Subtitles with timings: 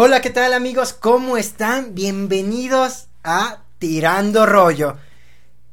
[0.00, 0.92] Hola, ¿qué tal amigos?
[0.92, 1.92] ¿Cómo están?
[1.96, 4.96] Bienvenidos a Tirando Rollo.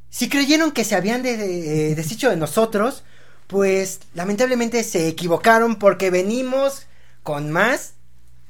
[0.09, 3.04] Si creyeron que se habían de- de- deshecho de nosotros,
[3.46, 6.88] pues lamentablemente se equivocaron porque venimos
[7.22, 7.94] con más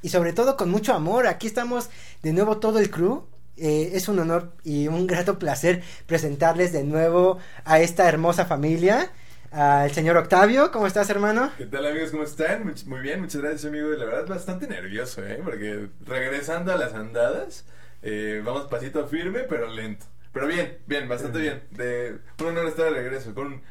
[0.02, 1.28] y sobre todo con mucho amor.
[1.28, 1.90] Aquí estamos
[2.24, 3.26] de nuevo todo el crew.
[3.58, 9.12] Eh, es un honor y un grato placer presentarles de nuevo a esta hermosa familia.
[9.56, 11.50] Al señor Octavio, ¿cómo estás hermano?
[11.58, 12.12] ¿Qué tal amigos?
[12.12, 12.76] ¿Cómo están?
[12.88, 13.88] Muy bien, muchas gracias amigo.
[13.88, 15.40] La verdad bastante nervioso, ¿eh?
[15.42, 17.64] Porque regresando a las andadas,
[18.02, 20.08] eh, vamos pasito firme pero lento.
[20.34, 21.64] Pero bien, bien, bastante bien.
[21.72, 23.62] De, un honor estar de regreso con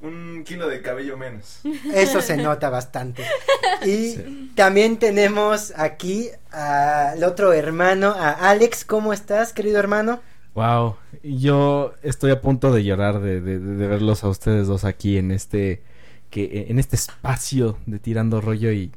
[0.00, 1.58] un, un kilo de cabello menos.
[1.92, 3.26] Eso se nota bastante.
[3.84, 8.84] Y también tenemos aquí al otro hermano, a Alex.
[8.84, 10.22] ¿Cómo estás, querido hermano?
[10.54, 14.84] Wow, yo estoy a punto de llorar de, de- de- de verlos a ustedes dos
[14.84, 15.82] aquí en este
[16.30, 18.90] que en este espacio de tirando rollo y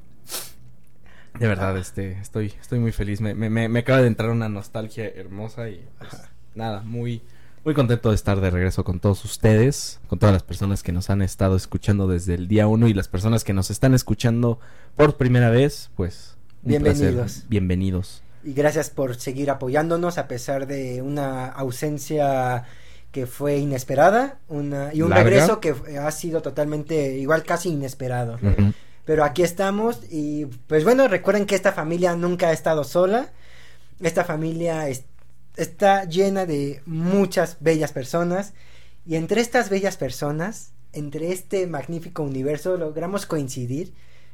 [1.39, 5.07] de verdad este estoy estoy muy feliz me, me, me- acaba de entrar una nostalgia
[5.09, 6.21] hermosa y pues,
[6.55, 7.21] nada muy
[7.65, 11.09] muy contento de estar de regreso con todos ustedes con todas las personas que nos
[11.09, 14.59] han estado escuchando desde el día uno y las personas que nos están escuchando
[14.95, 17.13] por primera vez pues un placer.
[17.49, 18.23] Bienvenidos.
[18.45, 22.63] Y gracias por seguir apoyándonos a pesar de una ausencia
[23.11, 25.23] que fue inesperada una, y un Larga.
[25.23, 28.37] regreso que ha sido totalmente igual casi inesperado.
[29.05, 33.31] Pero aquí estamos y pues bueno, recuerden que esta familia nunca ha estado sola.
[33.99, 35.05] Esta familia es-
[35.55, 38.53] está llena de muchas bellas personas
[39.07, 43.93] y entre estas bellas personas, entre este magnífico universo, logramos coincidir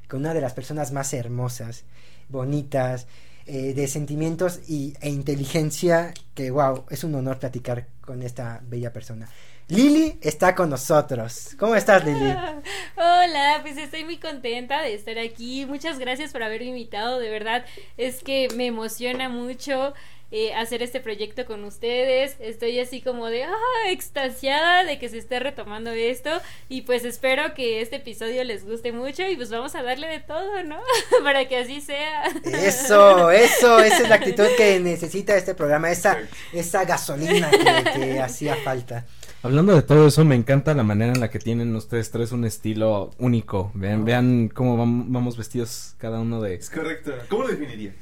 [0.09, 1.83] con una de las personas más hermosas,
[2.29, 3.07] bonitas,
[3.45, 8.93] eh, de sentimientos y, e inteligencia que wow, es un honor platicar con esta bella
[8.93, 9.29] persona.
[9.67, 11.55] Lili está con nosotros.
[11.57, 12.19] ¿Cómo estás, Lili?
[12.97, 15.65] Hola, pues estoy muy contenta de estar aquí.
[15.65, 17.19] Muchas gracias por haberme invitado.
[17.19, 19.93] De verdad, es que me emociona mucho
[20.31, 22.35] eh, hacer este proyecto con ustedes.
[22.39, 26.29] Estoy así como de, ah, extasiada de que se esté retomando esto.
[26.69, 30.19] Y pues espero que este episodio les guste mucho y pues vamos a darle de
[30.19, 30.79] todo, ¿no?
[31.23, 32.23] Para que así sea.
[32.45, 36.17] Eso, eso, esa es la actitud que necesita este programa, esa,
[36.53, 39.05] esa gasolina que, que hacía falta.
[39.43, 42.45] Hablando de todo eso, me encanta la manera en la que tienen ustedes tres un
[42.45, 43.71] estilo único.
[43.73, 46.53] Vean, vean cómo vam- vamos vestidos cada uno de...
[46.55, 47.11] Es correcto.
[47.27, 47.95] ¿Cómo lo definirías?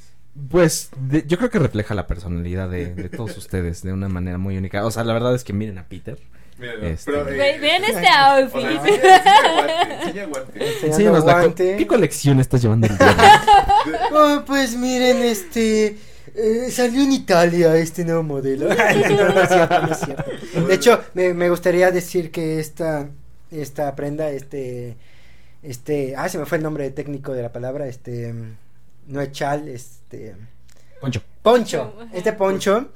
[0.49, 4.37] Pues de- yo creo que refleja la personalidad de, de todos ustedes de una manera
[4.37, 4.85] muy única.
[4.85, 6.17] O sea, la verdad es que miren a Peter.
[6.81, 8.65] Este- eh, Ve- Vean este o sea, outfit.
[8.65, 11.75] enseña, guante, enseña guante.
[11.77, 12.93] ¿Qué colección estás llevando el?
[14.11, 15.97] Oh, pues miren, este.
[16.35, 18.67] eh, salió en Italia este nuevo modelo.
[18.69, 20.25] no, no es cierto, no es cierto.
[20.67, 23.07] De hecho, me, me gustaría decir que esta,
[23.51, 24.97] esta prenda, este.
[25.63, 26.15] Este.
[26.17, 27.87] Ah, se me fue el nombre técnico de la palabra.
[27.87, 28.33] Este.
[29.09, 30.35] No es chal, este.
[31.01, 31.21] Poncho.
[31.41, 31.93] Poncho.
[32.13, 32.89] Este poncho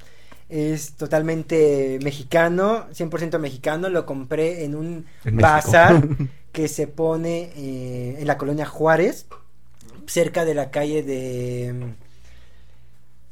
[0.47, 3.89] es totalmente mexicano, 100% mexicano.
[3.89, 6.07] Lo compré en un En bazar
[6.51, 9.25] que se pone eh, en la colonia Juárez,
[10.05, 11.93] cerca de la calle de...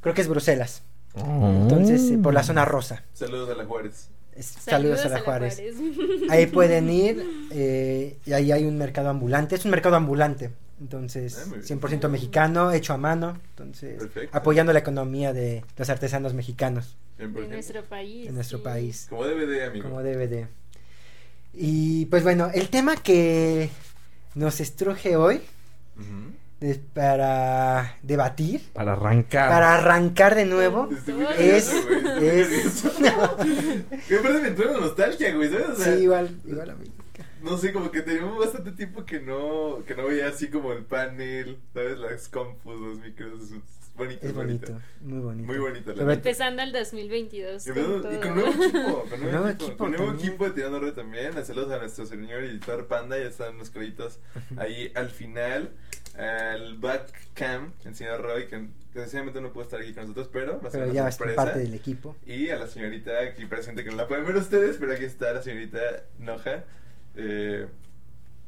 [0.02, 0.82] Creo que es Bruselas.
[1.14, 3.04] Entonces, eh, por la zona rosa.
[3.14, 4.10] Saludos a la Juárez.
[4.40, 5.56] Saludos, a la Juárez.
[5.56, 6.32] Juárez.
[6.32, 9.56] Ahí pueden ir eh, y ahí hay un mercado ambulante.
[9.56, 10.52] Es un mercado ambulante.
[10.82, 11.80] Entonces, Ah, muy bien.
[11.80, 13.40] 100% mexicano, hecho a mano.
[13.52, 14.36] Entonces, Perfecto.
[14.38, 17.56] apoyando la economía de los artesanos mexicanos Bien, por De ejemplo.
[17.58, 18.28] nuestro país.
[18.28, 18.64] en nuestro sí.
[18.64, 19.06] país.
[19.10, 19.88] Como DVD, amigo.
[19.90, 20.48] Como de.
[21.54, 23.70] Y pues bueno, el tema que
[24.34, 25.42] nos estruje hoy
[26.62, 29.50] es para debatir, Para arrancar.
[29.50, 30.90] para arrancar de nuevo.
[30.92, 32.86] Estoy muy Es- es-
[34.16, 34.48] aparte me
[34.80, 35.70] nostalgia, güey, ¿sabes?
[35.70, 36.86] O sea, Sí, igual, igual a mí.
[37.42, 40.84] No sé, como que teníamos bastante tiempo que no, que no veía así como el
[40.84, 41.98] panel, ¿sabes?
[41.98, 43.50] Las compus, los micros,
[43.96, 44.26] bonito.
[44.26, 45.48] Es bonito, muy bonito.
[45.48, 46.14] Muy bonito, la.
[46.14, 47.68] Empezando el 2022.
[47.68, 48.14] Y con todo.
[48.14, 50.94] y con nuevo equipo, con nuevo, Nuevo equipo, equipo con nuevo equipo de Tirando Red
[50.94, 51.46] también.
[51.46, 54.20] Saludos a nuestro señor editor Panda, ya están los créditos
[54.58, 55.72] ahí al final.
[56.18, 60.68] Al backcam, el señor Roy, que desgraciadamente no puede estar aquí con nosotros, pero va
[60.68, 61.44] a ser Pero una ya es sorpresa.
[61.46, 62.18] parte del equipo.
[62.26, 65.32] Y a la señorita aquí presente, que no la pueden ver ustedes, pero aquí está
[65.32, 65.80] la señorita
[66.20, 66.66] Noja,
[67.16, 67.68] eh,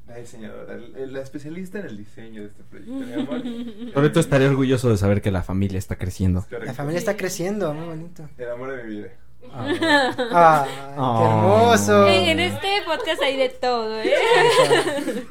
[0.07, 3.41] la diseñadora, la especialista en el diseño de este proyecto, mi amor.
[3.93, 6.41] Sobre todo estaré orgulloso de saber que la familia está creciendo.
[6.43, 6.65] Correcto.
[6.65, 8.29] La familia está creciendo, muy bonito.
[8.37, 9.07] El amor de mi vida.
[9.51, 11.25] Ah, qué Oh.
[11.25, 12.07] hermoso.
[12.07, 14.13] En, en este podcast hay de todo, ¿eh?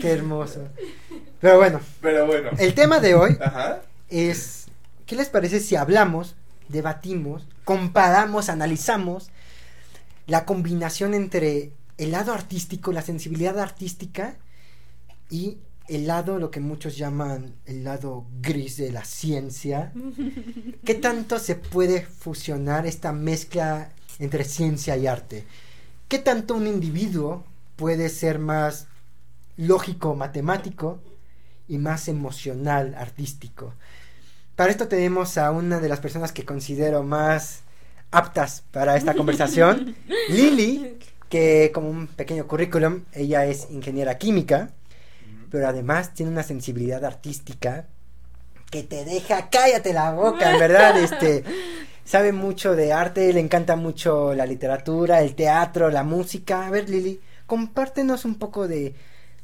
[0.00, 0.68] Qué hermoso.
[1.40, 2.50] Pero bueno, Pero bueno.
[2.58, 3.82] el tema de hoy Ajá.
[4.08, 4.66] es,
[5.06, 6.34] ¿qué les parece si hablamos,
[6.68, 9.30] debatimos, comparamos, analizamos
[10.26, 14.36] la combinación entre el lado artístico, la sensibilidad artística
[15.30, 15.58] y
[15.88, 19.92] el lado, lo que muchos llaman el lado gris de la ciencia.
[20.84, 25.44] ¿Qué tanto se puede fusionar esta mezcla entre ciencia y arte?
[26.08, 27.44] ¿Qué tanto un individuo
[27.76, 28.86] puede ser más
[29.56, 31.00] lógico, matemático
[31.68, 33.74] y más emocional, artístico?
[34.56, 37.60] Para esto tenemos a una de las personas que considero más
[38.10, 39.96] aptas para esta conversación,
[40.28, 40.96] Lili,
[41.28, 44.70] que como un pequeño currículum, ella es ingeniera química,
[45.50, 47.86] pero además tiene una sensibilidad artística
[48.70, 51.44] que te deja, cállate la boca, en verdad, este,
[52.04, 56.66] sabe mucho de arte, le encanta mucho la literatura, el teatro, la música.
[56.66, 58.94] A ver, Lili, compártenos un poco de,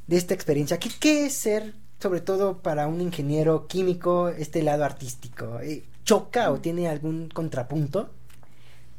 [0.07, 0.79] de esta experiencia.
[0.79, 5.59] ¿Qué, ¿Qué es ser, sobre todo para un ingeniero químico, este lado artístico?
[5.61, 8.09] Eh, ¿Choca o tiene algún contrapunto?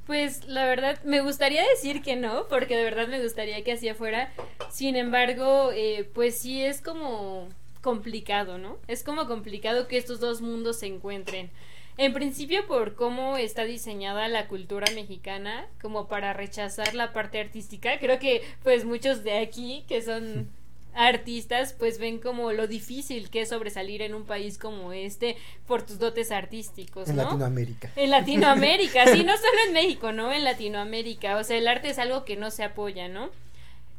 [0.07, 3.93] Pues la verdad, me gustaría decir que no, porque de verdad me gustaría que así
[3.95, 4.33] fuera.
[4.71, 7.49] Sin embargo, eh, pues sí es como
[7.81, 8.79] complicado, ¿no?
[8.89, 11.51] Es como complicado que estos dos mundos se encuentren.
[11.99, 17.99] En principio por cómo está diseñada la cultura mexicana, como para rechazar la parte artística.
[17.99, 20.49] Creo que pues muchos de aquí que son
[20.95, 25.37] artistas pues ven como lo difícil que es sobresalir en un país como este
[25.67, 27.25] por tus dotes artísticos, En ¿no?
[27.25, 27.91] Latinoamérica.
[27.97, 30.33] En Latinoamérica, sí, no solo en México, ¿no?
[30.33, 33.31] En Latinoamérica, o sea, el arte es algo que no se apoya, ¿no?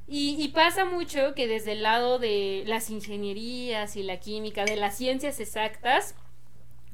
[0.08, 4.76] Y, y pasa mucho que desde el lado de las ingenierías y la química, de
[4.76, 6.16] las ciencias exactas,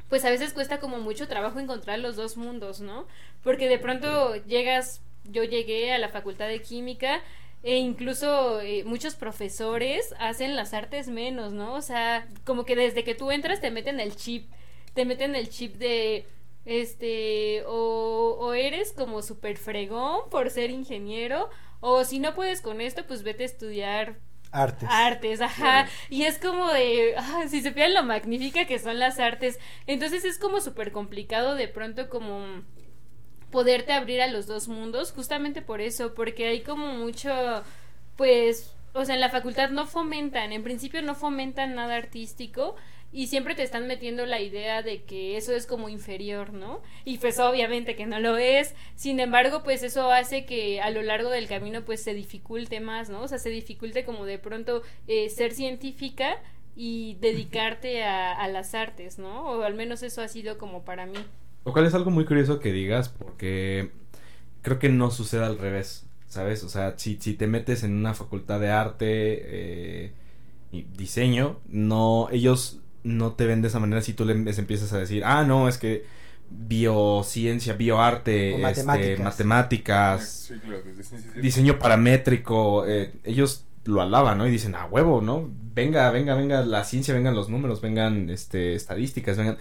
[0.10, 3.08] pues a veces cuesta como mucho trabajo encontrar los dos mundos, ¿no?
[3.44, 7.22] Porque de pronto llegas, yo llegué a la facultad de química
[7.64, 11.74] e incluso eh, muchos profesores hacen las artes menos, ¿no?
[11.74, 14.50] O sea, como que desde que tú entras te meten el chip,
[14.94, 16.26] te meten el chip de
[16.66, 22.82] este o, o eres como súper fregón por ser ingeniero o si no puedes con
[22.82, 24.20] esto pues vete a estudiar
[24.52, 24.90] Artes.
[24.92, 25.88] artes, ajá.
[26.10, 29.60] Y es como de, ah, si supieran lo magnífica que son las artes.
[29.86, 32.64] Entonces es como súper complicado de pronto como
[33.52, 37.30] poderte abrir a los dos mundos, justamente por eso, porque hay como mucho,
[38.16, 42.76] pues, o sea, en la facultad no fomentan, en principio no fomentan nada artístico
[43.12, 46.82] y siempre te están metiendo la idea de que eso es como inferior, ¿no?
[47.06, 51.02] Y pues obviamente que no lo es, sin embargo, pues eso hace que a lo
[51.02, 53.22] largo del camino pues se dificulte más, ¿no?
[53.22, 56.38] O sea, se dificulte como de pronto eh, ser científica
[56.76, 59.44] y dedicarte a, a las artes, ¿no?
[59.52, 61.18] O al menos eso ha sido como para mí.
[61.66, 63.92] Lo cual es algo muy curioso que digas porque
[64.62, 66.64] creo que no sucede al revés, ¿sabes?
[66.64, 70.14] O sea, si, si te metes en una facultad de arte eh,
[70.72, 75.00] y diseño, no, ellos no te ven de esa manera si tú les empiezas a
[75.00, 76.06] decir, ah, no, es que
[76.50, 79.20] biociencia, bioarte, este, matemáticas.
[79.20, 81.42] matemáticas, Sí, claro, sí, sí, sí.
[81.42, 84.48] diseño paramétrico, eh, ellos lo alaban, ¿no?
[84.48, 85.50] Y dicen, a huevo, ¿no?
[85.74, 89.58] Venga, venga, venga la ciencia, vengan los números, vengan este, estadísticas, vengan...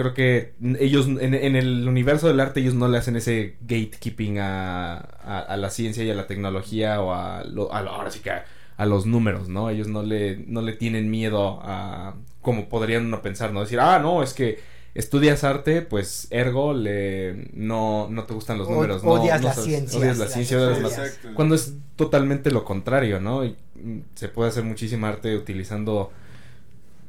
[0.00, 4.38] Creo que ellos, en, en el universo del arte, ellos no le hacen ese gatekeeping
[4.38, 8.10] a, a, a la ciencia y a la tecnología o a, lo, a lo- ahora
[8.10, 8.46] sí que a,
[8.78, 9.68] a los números, ¿no?
[9.68, 13.60] Ellos no le, no le tienen miedo a, como podrían uno pensar, ¿no?
[13.60, 14.58] Decir, ah, no, es que
[14.94, 19.48] estudias arte, pues ergo le, no, no te gustan los O- números, no, odias no
[19.48, 20.92] las sabes- ciencias, odias la las ciencia, odias las.
[20.98, 21.28] Exacto.
[21.34, 23.44] cuando es totalmente lo contrario, ¿no?
[23.44, 26.10] Y, mm, se puede hacer muchísima arte utilizando,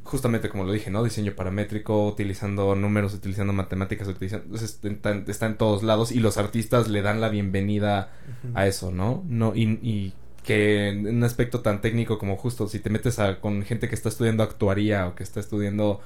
[0.04, 1.04] justamente como lo dije, ¿no?
[1.04, 4.46] Diseño paramétrico, utilizando números, utilizando matemáticas, utilizando...
[4.46, 8.12] entonces, está, en- está en todos lados y los artistas le dan la bienvenida
[8.54, 9.24] a eso, ¿no?
[9.28, 13.40] no y, y que en un aspecto tan técnico como justo, si te metes a,
[13.40, 16.02] con gente que está estudiando actuaría o que está estudiando,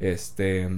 [0.00, 0.68] este...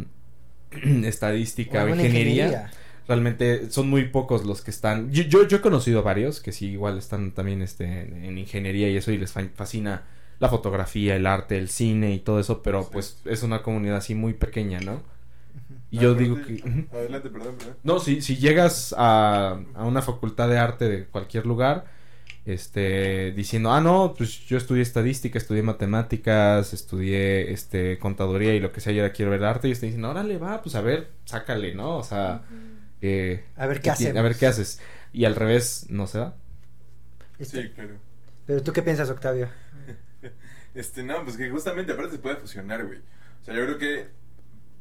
[1.05, 2.71] estadística o, ingeniería
[3.09, 5.11] realmente son muy pocos los que están.
[5.11, 8.89] Yo, yo, yo he conocido varios que sí, igual están también este, en, en ingeniería
[8.89, 10.05] y eso, y les fa- fascina
[10.41, 12.91] la fotografía, el arte, el cine y todo eso, pero Sí.
[12.93, 15.03] pues es una comunidad así muy pequeña, ¿no?
[15.91, 16.87] Y yo digo que.
[16.93, 17.77] Adelante, perdón, perdón.
[17.83, 21.87] No, si, si llegas a, a una facultad de arte de cualquier lugar,
[22.47, 28.73] este, diciendo, ah, no, pues yo estudié estadística, estudié matemáticas, estudié, este, contaduría y lo
[28.73, 31.11] que sea, y ahora quiero ver arte, y te dicen, órale, va, pues a ver,
[31.25, 31.99] sácale, ¿no?
[31.99, 32.43] O sea,
[33.03, 34.19] eh, A ver qué hacemos.
[34.19, 34.81] A ver qué haces.
[35.13, 36.37] Y al revés, no se da.
[37.39, 37.95] Este, Sí, claro.
[38.47, 39.49] Pero tú qué piensas, Octavio?
[40.75, 42.99] Este, no, pues que justamente aparte se puede fusionar, güey.
[43.43, 44.09] O sea, yo creo que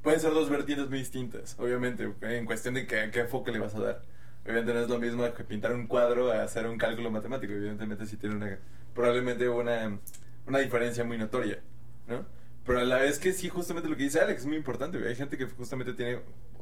[0.04, 3.76] pueden ser dos vertientes muy distintas, obviamente, en cuestión de qué, qué enfoque le vas
[3.76, 4.02] a dar.
[4.44, 8.06] Obviamente no es lo mismo que pintar un cuadro a hacer un cálculo matemático, evidentemente
[8.06, 8.58] sí tiene una,
[8.94, 10.00] probablemente una,
[10.48, 11.60] una diferencia muy notoria,
[12.08, 12.26] ¿no?
[12.70, 15.10] pero a la vez que sí, justamente lo que dice Alex es muy importante, güey.
[15.10, 16.20] Hay gente que justamente tiene,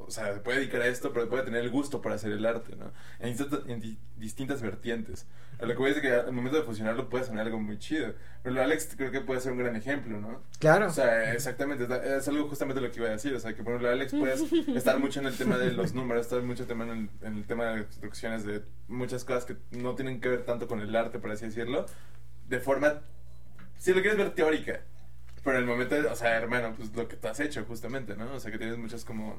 [0.08, 2.46] o sea, se puede dedicar a esto, pero puede tener el gusto para hacer el
[2.46, 2.92] arte, ¿no?
[3.20, 5.28] En, distintas- en di- distintas vertientes.
[5.60, 8.14] A lo que voy es que al momento de fusionarlo puede sonar algo muy chido.
[8.44, 10.42] Pero Alex creo que puede ser un gran ejemplo, ¿no?
[10.60, 10.88] Claro.
[10.88, 13.34] O sea, exactamente, es algo justamente lo que iba a decir.
[13.34, 14.44] O sea, que por ejemplo, Alex puedes
[14.76, 17.46] estar mucho en el tema de los números, estar mucho tema en el, en el
[17.46, 21.18] tema de instrucciones, de muchas cosas que no tienen que ver tanto con el arte,
[21.20, 21.86] por así decirlo,
[22.48, 23.02] de forma,
[23.80, 24.82] si lo quieres ver teórica.
[25.44, 28.34] Pero en el momento, o sea, hermano, pues lo que tú has hecho justamente, ¿no?
[28.34, 29.38] O sea, que tienes muchas como,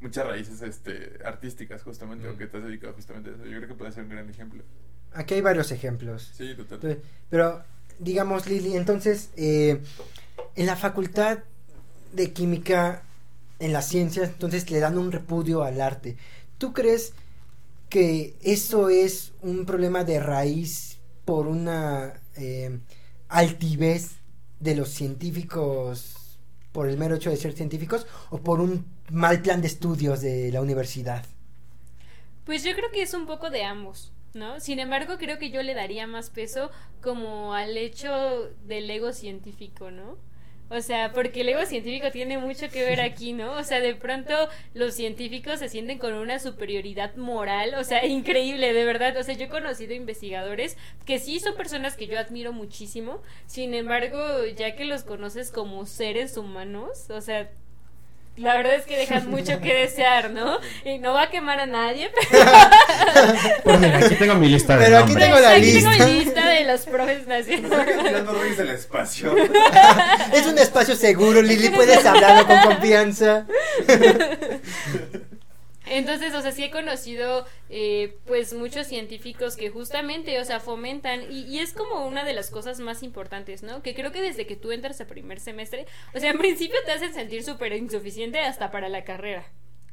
[0.00, 3.44] muchas raíces este, artísticas justamente, o que te has dedicado justamente a eso.
[3.44, 4.62] Yo creo que puede ser un gran ejemplo.
[5.12, 6.30] Aquí hay varios ejemplos.
[6.34, 6.98] Sí, total.
[7.28, 7.62] Pero,
[7.98, 9.80] digamos, Lili, entonces, eh,
[10.56, 11.40] en la facultad
[12.12, 13.02] de química,
[13.58, 16.16] en las ciencias, entonces le dan un repudio al arte.
[16.58, 17.12] ¿Tú crees
[17.88, 22.78] que eso es un problema de raíz por una eh,
[23.28, 24.12] altivez
[24.60, 26.19] de los científicos,
[26.72, 30.50] por el mero hecho de ser científicos, o por un mal plan de estudios de
[30.52, 31.24] la universidad?
[32.44, 34.60] Pues yo creo que es un poco de ambos, ¿no?
[34.60, 36.70] Sin embargo, creo que yo le daría más peso
[37.02, 40.16] como al hecho del ego científico, ¿no?
[40.70, 43.54] O sea, porque el ego científico tiene mucho que ver aquí, ¿no?
[43.54, 44.32] O sea, de pronto
[44.72, 49.16] los científicos se sienten con una superioridad moral, o sea, increíble, de verdad.
[49.16, 53.74] O sea, yo he conocido investigadores que sí son personas que yo admiro muchísimo, sin
[53.74, 57.50] embargo, ya que los conoces como seres humanos, o sea,
[58.36, 60.58] la verdad es que dejan mucho que desear, ¿no?
[60.84, 62.44] Y no va a quemar a nadie, pero
[63.64, 65.26] Pues mira, aquí tengo mi lista de Pero aquí nombres.
[65.28, 65.90] tengo la aquí lista.
[65.90, 68.26] tengo mi lista de los profes nacionales.
[68.40, 69.34] Reyes del espacio.
[70.32, 73.46] Es un espacio seguro, Lili, puedes hablarlo con confianza.
[75.90, 81.30] Entonces, o sea, sí he conocido, eh, pues, muchos científicos que justamente, o sea, fomentan,
[81.32, 83.82] y, y es como una de las cosas más importantes, ¿no?
[83.82, 86.92] Que creo que desde que tú entras a primer semestre, o sea, en principio te
[86.92, 89.44] hacen sentir súper insuficiente hasta para la carrera.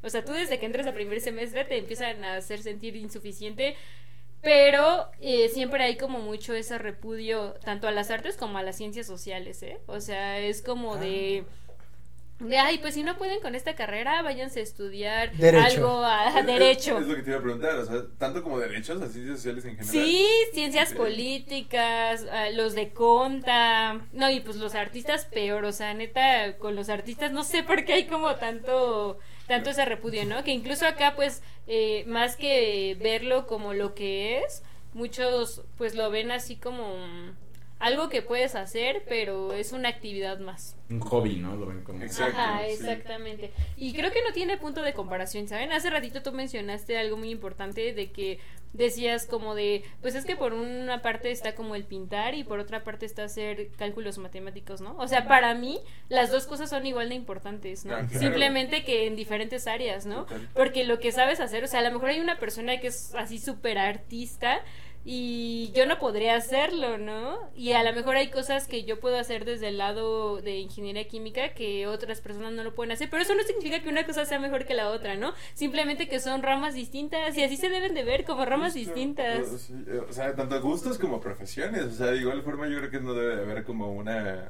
[0.02, 3.74] O sea, tú desde que entras a primer semestre te empiezan a hacer sentir insuficiente,
[4.40, 8.76] pero eh, siempre hay como mucho ese repudio tanto a las artes como a las
[8.76, 9.78] ciencias sociales, ¿eh?
[9.86, 11.44] O sea, es como de...
[12.40, 15.64] De, ay, pues si no pueden con esta carrera, váyanse a estudiar Derecho.
[15.66, 16.96] algo a, derecho.
[16.98, 19.76] Es, lo que te iba a preguntar, o sea, tanto como derechos, así sociales en
[19.76, 19.90] general.
[19.90, 20.94] Sí, ciencias Sí.
[20.94, 26.76] políticas, ah, los de conta, no, y pues los artistas peor, o sea, neta, con
[26.76, 29.18] los artistas no sé por qué hay como tanto,
[29.48, 30.44] tanto ese repudio, ¿no?
[30.44, 34.62] Que incluso acá, pues, eh, más que verlo como lo que es,
[34.94, 36.94] muchos pues lo ven así como
[37.78, 40.76] algo que puedes hacer, pero es una actividad más.
[40.90, 41.54] Un hobby, ¿no?
[41.54, 42.02] Lo ven como.
[42.02, 42.38] Exacto.
[42.38, 42.72] Ajá, sí.
[42.72, 43.52] exactamente.
[43.76, 45.72] Y creo que no tiene punto de comparación, ¿saben?
[45.72, 48.40] Hace ratito tú mencionaste algo muy importante de que
[48.72, 52.58] decías como de, pues es que por una parte está como el pintar y por
[52.58, 54.96] otra parte está hacer cálculos matemáticos, ¿no?
[54.98, 57.94] O sea, para mí las dos cosas son igual de importantes, ¿no?
[57.94, 58.18] Ah, claro.
[58.18, 60.26] Simplemente que en diferentes áreas, ¿no?
[60.54, 63.14] Porque lo que sabes hacer, o sea, a lo mejor hay una persona que es
[63.14, 64.62] así súper artista
[65.04, 67.38] y yo no podría hacerlo, ¿no?
[67.56, 71.08] Y a lo mejor hay cosas que yo puedo hacer desde el lado de ingeniería
[71.08, 74.24] química que otras personas no lo pueden hacer, pero eso no significa que una cosa
[74.26, 75.32] sea mejor que la otra, ¿no?
[75.54, 79.70] Simplemente que son ramas distintas y así se deben de ver como ramas Justo, distintas.
[79.70, 81.82] o- eh, O sea, tanto gustos como profesiones.
[81.84, 84.48] O sea, de igual forma yo creo que no debe de haber como una,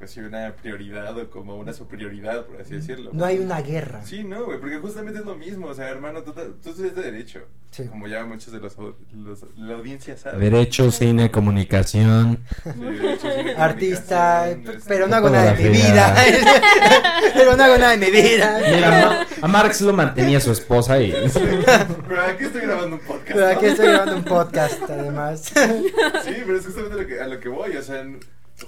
[0.00, 3.10] pues sí, una prioridad o como una superioridad, por así decirlo.
[3.12, 4.00] No hay una guerra.
[4.04, 5.66] Sí, no, güey, porque justamente es lo mismo.
[5.68, 7.40] O sea, hermano, tú, tú estudias de derecho.
[7.70, 7.84] Sí.
[7.84, 8.76] Como ya muchos de los,
[9.12, 10.38] los- la audiencia sabe.
[10.50, 12.40] Derecho, cine, comunicación.
[12.64, 16.16] Sí, derecho, cine, Artista, comunicación, este, pero no hago nada de mi vida.
[17.34, 18.58] Pero no hago nada de mi vida.
[18.74, 21.12] Mira, a Marx lo mantenía su esposa y.
[21.32, 23.32] Pero aquí estoy grabando un podcast.
[23.32, 23.70] Pero aquí ¿no?
[23.70, 25.40] estoy grabando un podcast, además.
[25.44, 28.18] Sí, pero es justamente lo que, a lo que voy, o sea, n-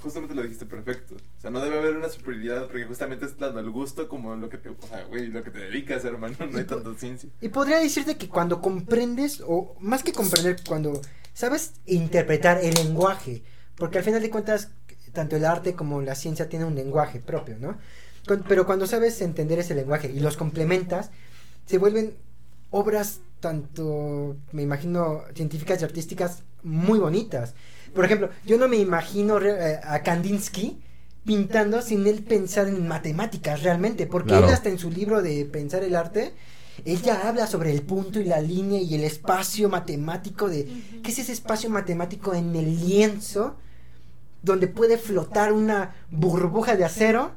[0.01, 1.15] justamente lo dijiste perfecto.
[1.15, 4.49] O sea, no debe haber una superioridad porque justamente es tanto el gusto como lo
[4.49, 7.29] que te, o sea, güey, lo que te dedicas, hermano, no hay tanto ciencia.
[7.41, 11.01] Y podría decirte que cuando comprendes, o más que comprender, cuando
[11.33, 13.43] sabes interpretar el lenguaje,
[13.75, 14.69] porque al final de cuentas,
[15.13, 17.77] tanto el arte como la ciencia tienen un lenguaje propio, ¿no?
[18.27, 21.11] Con- pero cuando sabes entender ese lenguaje y los complementas,
[21.65, 22.15] se vuelven
[22.71, 27.53] obras tanto, me imagino, científicas y artísticas muy bonitas.
[27.93, 30.79] Por ejemplo, yo no me imagino eh, a Kandinsky
[31.25, 34.47] pintando sin él pensar en matemáticas realmente, porque Claro.
[34.47, 36.33] él hasta en su libro de Pensar el arte,
[36.85, 40.67] él ya habla sobre el punto y la línea y el espacio matemático de
[41.03, 43.55] qué es ese espacio matemático en el lienzo
[44.41, 47.31] donde puede flotar una burbuja de acero,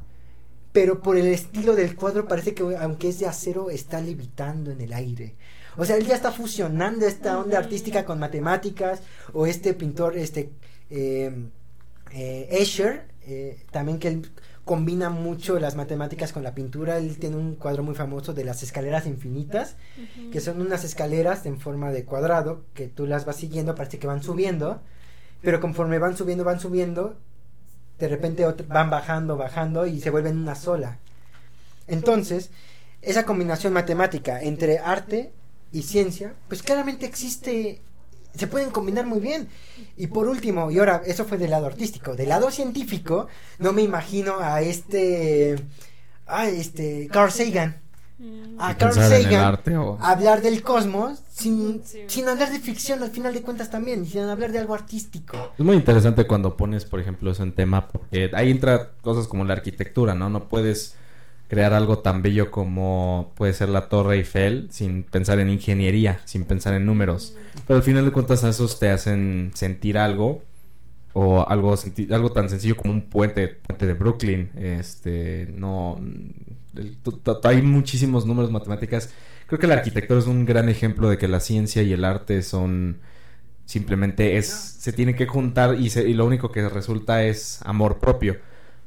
[0.73, 4.81] pero por el estilo del cuadro parece que aunque es de acero está levitando en
[4.81, 5.37] el aire.
[5.77, 9.03] O sea, él ya está fusionando esta onda artística con matemáticas
[9.33, 10.51] o este pintor este
[10.91, 11.49] eh,
[12.13, 14.31] eh, Escher, eh, también que él
[14.65, 16.99] combina mucho las matemáticas con la pintura.
[16.99, 19.77] Él tiene un cuadro muy famoso de las escaleras infinitas,
[20.33, 24.07] que son unas escaleras en forma de cuadrado, que tú las vas siguiendo, parece que
[24.07, 24.81] van subiendo,
[25.43, 27.17] pero conforme van subiendo, van subiendo,
[27.99, 30.99] de repente van bajando, bajando y se vuelven una sola.
[31.87, 32.51] Entonces,
[33.03, 35.33] esa combinación matemática entre arte
[35.77, 37.81] y ciencia, pues claramente existe,
[38.35, 39.49] se pueden combinar muy bien.
[39.97, 43.29] Y por último, y ahora, eso fue del lado artístico, del lado científico,
[43.59, 45.57] no me imagino a este,
[46.27, 47.81] a este, Carl Sagan,
[48.19, 48.59] Mm.
[48.59, 52.01] a Carl Sagan arte o- hablar del cosmos sin, Sí.
[52.07, 55.53] sin hablar de ficción al final de cuentas también, y sin hablar de algo artístico.
[55.59, 59.45] Es muy interesante cuando pones, por ejemplo, eso en tema, porque ahí entra cosas como
[59.45, 60.31] la arquitectura, ¿no?
[60.31, 60.95] No puedes
[61.49, 66.45] crear algo tan bello como puede ser la Torre Eiffel sin pensar en ingeniería, sin
[66.45, 67.37] pensar en números.
[67.67, 70.43] Pero al final de cuentas esos te hacen sentir algo
[71.15, 71.75] o algo
[72.11, 76.01] algo tan sencillo como un puente, puente de Brooklyn, este, no
[77.45, 79.11] hay muchísimos números matemáticas.
[79.47, 82.43] Creo que la arquitectura es un gran ejemplo de que la ciencia y el arte
[82.43, 83.01] son
[83.67, 87.99] simplemente es se tienen que juntar y, se- y lo único que resulta es amor
[88.01, 88.39] propio.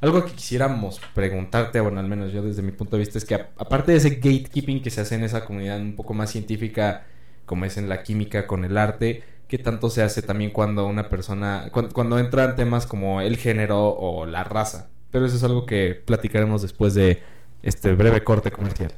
[0.01, 3.35] Algo que quisiéramos preguntarte, bueno, al menos yo desde mi punto de vista, es que
[3.35, 7.05] aparte de ese gatekeeping que se hace en esa comunidad un poco más científica,
[7.45, 11.09] como es en la química con el arte, ¿qué tanto se hace también cuando una
[11.09, 14.89] persona, cuando, cuando entran temas como el género o la raza?
[15.11, 17.21] Pero eso es algo que platicaremos después de
[17.61, 18.93] este breve corte comercial.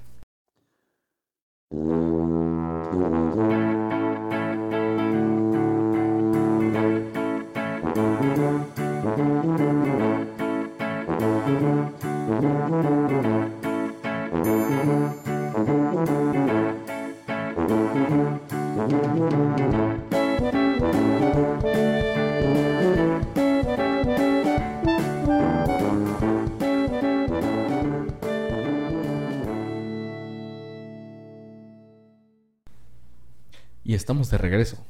[33.83, 34.83] Y estamos de regreso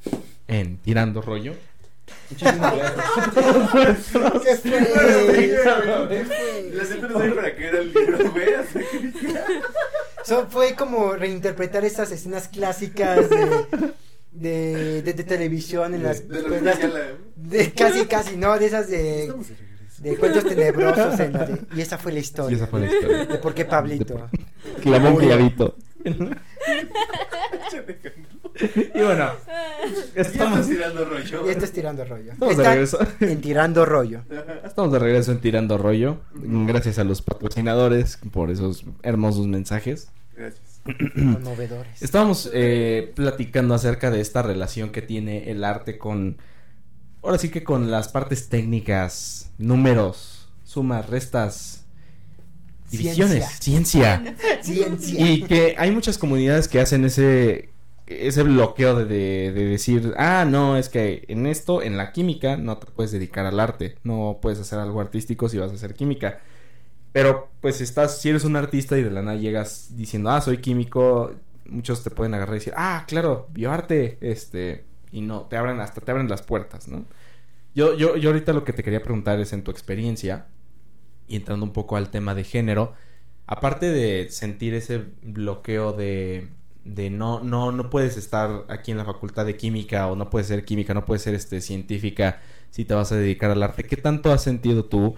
[0.48, 1.54] en Tirando Rollo.
[2.30, 4.12] Muchísimas gracias.
[4.42, 4.72] ¿Qué fue?
[6.72, 8.46] La gente no sabe para qué era el libro, güey.
[10.24, 13.66] So, fue como reinterpretar esas escenas clásicas de,
[14.32, 17.00] de, de- de televisión en las, De la las- ya la-
[17.36, 19.32] de casi casi no de esas de,
[19.98, 22.86] de cuentos tenebrosos en la de- y esa fue la Y historia esa fue la
[22.86, 23.26] historia.
[23.26, 24.28] de por qué Pablito.
[24.82, 25.76] Clavó un clavito.
[28.94, 29.30] Y bueno,
[30.14, 31.46] Estamos tirando rollo.
[31.46, 32.98] y esto es tirando rollo estamos de regreso.
[33.20, 34.22] en tirando rollo
[34.64, 36.18] Estamos de regreso en Tirando Rollo.
[36.34, 40.08] Gracias a los patrocinadores por esos hermosos mensajes.
[40.36, 40.80] Gracias.
[41.14, 46.38] conmovedores Estábamos eh, platicando acerca de esta relación que tiene el arte con.
[47.22, 51.84] Ahora sí que con las partes técnicas, números, sumas, restas,
[52.90, 54.36] divisiones, ciencia.
[54.60, 57.71] ciencia Y que hay muchas comunidades que hacen ese
[58.20, 62.56] ese bloqueo de, de- de decir, ah, no, es que en esto, en la química,
[62.56, 65.94] no te puedes dedicar al arte, no puedes hacer algo artístico si vas a hacer
[65.94, 66.40] química.
[67.12, 70.58] Pero pues estás, si eres un artista y de la nada llegas diciendo, ah, soy
[70.58, 71.32] químico,
[71.66, 76.00] muchos te pueden agarrar y decir, ah, claro, bioarte, este, y no, te abren, hasta
[76.00, 77.04] te abren las puertas, ¿no?
[77.74, 80.46] Yo, yo, yo ahorita lo que te quería preguntar es en tu experiencia,
[81.28, 82.94] y entrando un poco al tema de género,
[83.46, 86.48] aparte de sentir ese bloqueo de,
[86.84, 90.48] de no, no, no puedes estar aquí en la facultad de química o no puedes
[90.48, 92.40] ser química, no puedes ser este, científica
[92.70, 95.14] si te vas a dedicar al arte, ¿qué tanto has sentido tú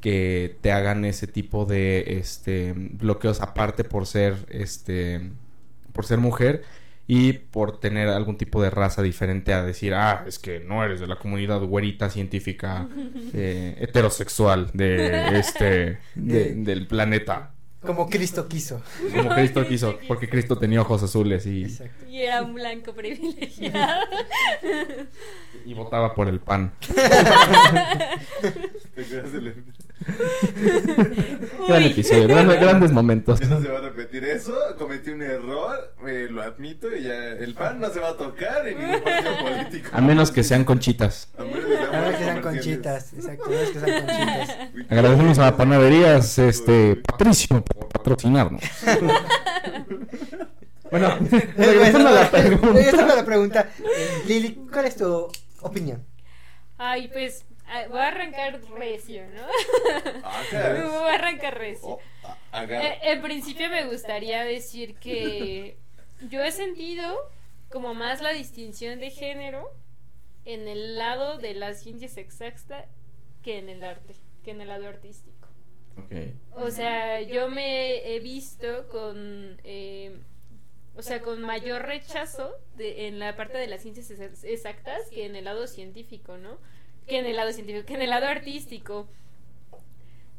[0.00, 5.30] que te hagan ese tipo de este, bloqueos aparte por ser, este,
[5.92, 6.62] por ser mujer?
[7.10, 11.00] Y por tener algún tipo de raza diferente a decir, ah, es que no eres
[11.00, 12.86] de la comunidad güerita científica
[13.32, 17.54] eh, heterosexual de este de- del planeta.
[17.80, 18.82] Como Cristo quiso
[19.14, 22.06] Como Cristo quiso, porque Cristo tenía ojos azules y, Exacto.
[22.08, 24.04] Y era un blanco privilegiado.
[25.64, 26.72] y votaba por el pan.
[30.04, 33.40] ¿Te acuerdas del- Gran episodio, gran- grandes momentos.
[33.42, 34.54] No se va a repetir eso.
[34.78, 36.94] Cometí un error, eh, lo admito.
[36.94, 39.90] Y ya el pan no se va a tocar en ningún partido político.
[39.92, 41.28] A menos que sean conchitas.
[41.38, 44.56] A menos que sean conchitas exacto a ver que sean conchitas
[44.88, 48.62] Agradecemos a Panaderías este Patricio por patrocinarnos.
[50.90, 51.18] bueno,
[51.56, 53.16] regresando a la Regresando a pregunta.
[53.16, 55.28] la pregunta eh, Lili ¿cuál es tu
[55.60, 56.04] opinión?
[56.78, 57.44] Ay, pues
[57.88, 59.46] voy a arrancar recio, ¿no?
[60.24, 61.88] Ah, voy a arrancar recio.
[61.88, 62.86] Oh, a- agarra.
[62.94, 65.76] Eh, en principio me gustaría decir que
[66.30, 67.16] yo he sentido
[67.70, 69.70] como más la distinción de género
[70.44, 72.86] en el lado de las ciencias exactas
[73.42, 75.48] que en el arte, que en el lado artístico.
[75.98, 76.12] Ok.
[76.62, 80.18] O sea, yo me he visto con, eh,
[80.96, 85.26] o sea, con mayor rechazo de, en la parte de las ciencias ex- exactas que
[85.26, 86.58] en el lado científico, ¿no?
[87.08, 89.08] Que en el lado científico, que en el lado artístico.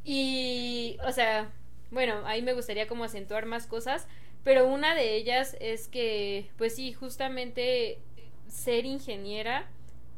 [0.04, 1.52] Y, o sea,
[1.92, 4.08] bueno, ahí me gustaría como acentuar más cosas,
[4.44, 8.00] pero una de ellas es que, pues sí, justamente
[8.48, 9.68] ser ingeniera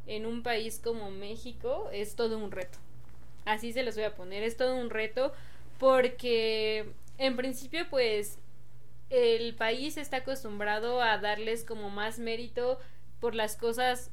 [0.07, 2.77] en un país como México es todo un reto.
[3.45, 5.33] Así se los voy a poner, es todo un reto
[5.79, 6.85] porque
[7.17, 8.37] en principio pues
[9.09, 12.79] el país está acostumbrado a darles como más mérito
[13.19, 14.11] por las cosas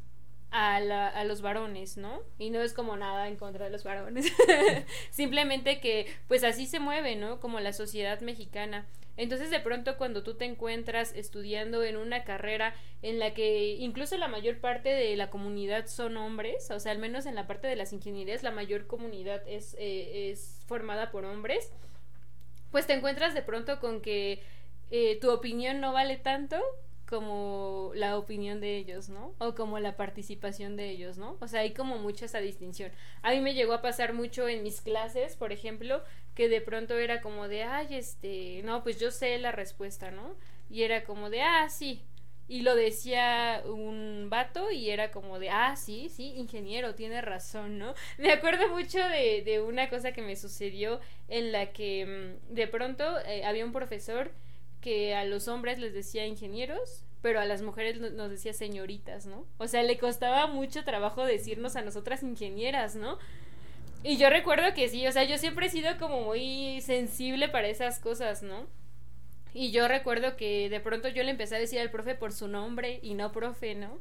[0.50, 2.22] a, la- a los varones, ¿no?
[2.38, 4.32] Y no es como nada en contra de los varones.
[5.10, 7.40] Simplemente que pues así se mueve, ¿no?
[7.40, 8.86] Como la sociedad mexicana.
[9.16, 14.16] Entonces de pronto cuando tú te encuentras estudiando en una carrera en la que incluso
[14.16, 17.66] la mayor parte de la comunidad son hombres, o sea, al menos en la parte
[17.66, 21.72] de las ingenierías la mayor comunidad es, eh, es formada por hombres,
[22.70, 24.42] pues te encuentras de pronto con que
[24.90, 26.60] eh, tu opinión no vale tanto
[27.08, 29.34] como la opinión de ellos, ¿no?
[29.38, 31.38] O como la participación de ellos, ¿no?
[31.40, 32.92] O sea, hay como mucha esa distinción.
[33.22, 36.02] A mí me llegó a pasar mucho en mis clases, por ejemplo,
[36.34, 40.36] que de pronto era como de, ay, este, no, pues yo sé la respuesta, ¿no?
[40.68, 42.02] Y era como de, ah, sí.
[42.46, 47.78] Y lo decía un vato y era como de, ah, sí, sí, ingeniero, tiene razón,
[47.78, 47.94] ¿no?
[48.18, 52.66] Me acuerdo mucho de, de una cosa que me sucedió en la que mm, de
[52.66, 54.30] pronto eh, había un profesor
[54.88, 59.26] que a los hombres les decía ingenieros, pero a las mujeres no- nos decía señoritas,
[59.26, 59.44] ¿no?
[59.58, 63.18] O sea, le costaba mucho trabajo decirnos a nosotras ingenieras, ¿no?
[64.02, 67.68] Y yo recuerdo que sí, o sea, yo siempre he sido como muy sensible para
[67.68, 68.66] esas cosas, ¿no?
[69.52, 72.48] Y yo recuerdo que de pronto yo le empecé a decir al profe por su
[72.48, 73.98] nombre y no profe, ¿no?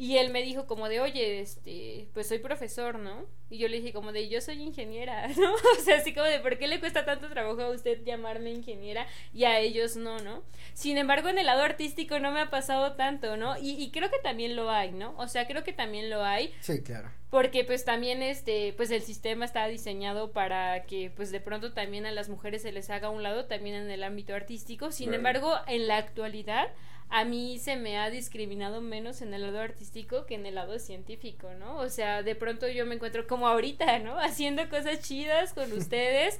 [0.00, 3.26] Y él me dijo como de, oye, este, pues soy profesor, ¿no?
[3.50, 5.52] Y yo le dije como de, yo soy ingeniera, ¿no?
[5.52, 9.06] O sea, así como de, ¿por qué le cuesta tanto trabajo a usted llamarme ingeniera
[9.34, 10.42] y a ellos no, ¿no?
[10.72, 13.58] Sin embargo, en el lado artístico no me ha pasado tanto, ¿no?
[13.58, 15.14] Y, y creo que también lo hay, ¿no?
[15.18, 17.10] O sea, creo que también lo hay Sí, claro.
[17.28, 22.06] porque pues también este pues el sistema está diseñado para que pues de pronto también
[22.06, 25.12] a las mujeres se les haga a un lado también en el ámbito artístico sin
[25.12, 26.68] embargo en la actualidad
[27.10, 30.78] a mí se me ha discriminado menos en el lado artístico que en el lado
[30.78, 35.52] científico no o sea de pronto yo me encuentro como ahorita no haciendo cosas chidas
[35.52, 36.38] con ustedes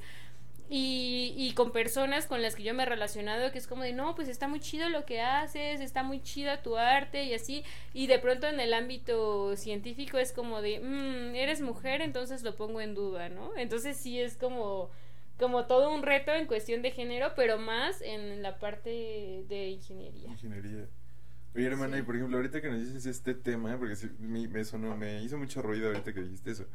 [0.73, 3.91] y, y con personas con las que yo me he relacionado que es como de
[3.91, 7.65] no pues está muy chido lo que haces está muy chida tu arte y así
[7.93, 12.55] y de pronto en el ámbito científico es como de "Mm, eres mujer entonces lo
[12.55, 14.89] pongo en duda no entonces sí es como
[15.41, 20.29] como todo un reto en cuestión de género pero más en la parte de ingeniería
[20.29, 20.87] Ingeniería.
[21.53, 22.01] Oye, hermana, Sí.
[22.01, 25.37] y por ejemplo, ahorita que nos dices este tema, porque me, me sonó, me hizo
[25.37, 26.65] mucho ruido ahorita que dijiste eso.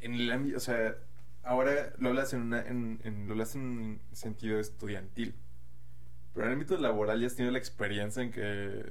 [0.00, 0.94] En el ámbito, o sea,
[1.42, 5.34] ahora lo hablas en, una, en, en- lo hablas en un sentido estudiantil.
[6.32, 8.84] Pero en el ámbito laboral ya has tenido la experiencia en que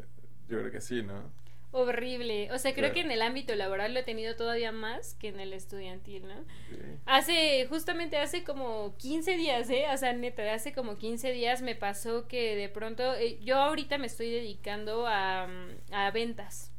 [0.50, 1.24] yo creo que sí, ¿no?
[1.72, 2.94] Horrible o sea creo Claro.
[2.94, 6.36] que en el ámbito laboral lo he tenido todavía más que en el estudiantil no
[6.70, 6.76] Sí.
[7.06, 9.86] Hace, justamente hace como 15 días, ¿eh?
[9.94, 13.98] O sea, neta, hace como 15 días me pasó que de pronto, eh, yo ahorita
[13.98, 15.48] me estoy dedicando a,
[15.92, 16.72] a ventas.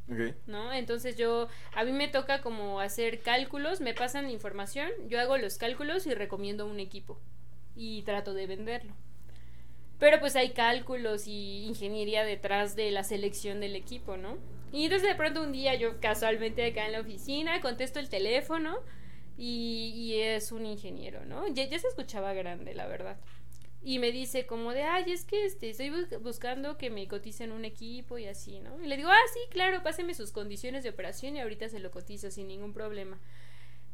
[0.46, 0.72] ¿no?
[0.72, 5.58] Entonces yo, a mí me toca como hacer cálculos, me pasan información, yo hago los
[5.58, 7.18] cálculos y recomiendo un equipo
[7.76, 8.94] y trato de venderlo.
[9.98, 14.38] Pero pues hay cálculos y ingeniería detrás de la selección del equipo, ¿no?
[14.72, 18.78] Y entonces de pronto un día yo casualmente acá en la oficina contesto el teléfono
[19.36, 21.46] y, y es un ingeniero, ¿no?
[21.48, 23.18] Ya, ya se escuchaba grande, la verdad.
[23.82, 27.52] Y me dice como de, ay, es que este, estoy bus- buscando que me coticen
[27.52, 28.82] un equipo y así, ¿no?
[28.82, 31.90] Y le digo, ah, sí, claro, páseme sus condiciones de operación y ahorita se lo
[31.90, 33.20] cotizo sin ningún problema.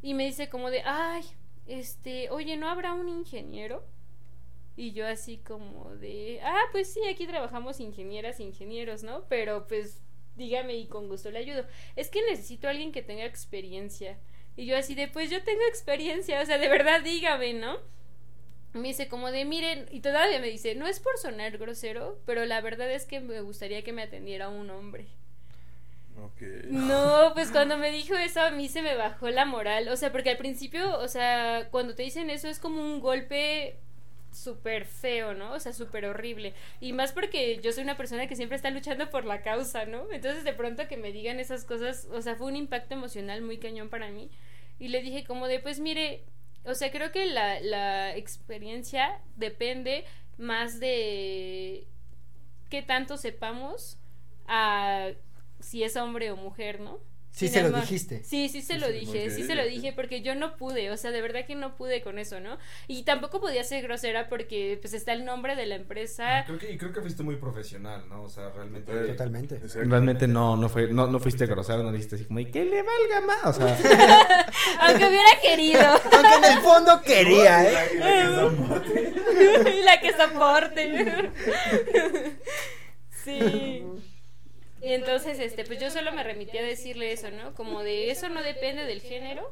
[0.02, 1.24] Y me dice como de, ay,
[1.66, 3.84] este, oye, ¿no habrá un ingeniero?
[4.76, 9.24] Y yo así como de, ah, pues sí, aquí trabajamos ingenieras ingenieros, ¿no?
[9.28, 10.02] Pero pues
[10.36, 11.64] dígame y con gusto le ayudo.
[11.96, 14.18] Es que necesito a alguien que tenga experiencia.
[14.56, 17.78] Y yo así de, pues yo tengo experiencia, o sea, de verdad dígame, ¿no?
[18.72, 22.44] Me dice como de, miren, y todavía me dice, no es por sonar grosero, pero
[22.44, 25.06] la verdad es que me gustaría que me atendiera un hombre.
[26.70, 30.12] No, pues cuando me dijo eso a mí se me bajó la moral, o sea,
[30.12, 33.78] porque al principio, o sea, cuando te dicen eso es como un golpe
[34.34, 35.52] súper feo, ¿no?
[35.52, 36.54] O sea, súper horrible.
[36.80, 40.10] Y más porque yo soy una persona que siempre está luchando por la causa, ¿no?
[40.12, 43.58] Entonces de pronto que me digan esas cosas, o sea, fue un impacto emocional muy
[43.58, 44.30] cañón para mí.
[44.78, 46.24] Y le dije como de, pues mire,
[46.64, 50.04] o sea, creo que la, la experiencia depende
[50.36, 51.86] más de
[52.70, 53.98] qué tanto sepamos
[54.46, 55.10] a
[55.60, 56.98] si es hombre o mujer, ¿no?
[57.36, 58.22] Sí se lo dijiste.
[58.22, 61.10] Sí, sí se lo dije, sí se lo dije porque yo no pude, o sea,
[61.10, 62.58] de verdad que no pude con eso, ¿no?
[62.86, 66.44] Y tampoco podía ser grosera porque pues está el nombre de la empresa.
[66.46, 68.22] Creo que, y creo que fuiste muy profesional, ¿no?
[68.22, 68.92] O sea, realmente.
[68.92, 69.60] Eh, Totalmente.
[69.74, 72.82] Realmente no, no fue, no, no fuiste grosero, no dijiste así como, "Y que le
[72.84, 73.44] valga más.
[73.46, 73.76] O sea,
[74.82, 75.80] Aunque hubiera querido.
[76.12, 77.88] Aunque en el fondo quería, ¿eh?
[77.98, 79.14] La- la que soporte.
[79.82, 81.30] la que soporte.
[83.24, 83.82] sí.
[84.84, 87.54] Y entonces, este, pues yo solo me remití a decirle eso, ¿no?
[87.54, 89.50] Como de eso no depende del género.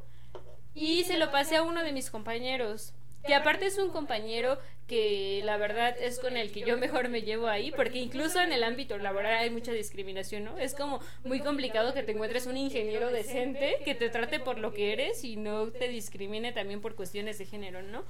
[0.75, 2.92] Y se lo pasé a uno de mis compañeros.
[3.27, 7.23] Que aparte es un compañero que la verdad es con el que yo mejor me
[7.23, 10.59] llevo ahí, porque incluso en el ámbito laboral hay mucha discriminación, ¿no?
[10.59, 14.75] Es como muy complicado que te encuentres un ingeniero decente que te trate por lo
[14.75, 18.05] que eres y no te discrimine también por cuestiones de género, ¿no?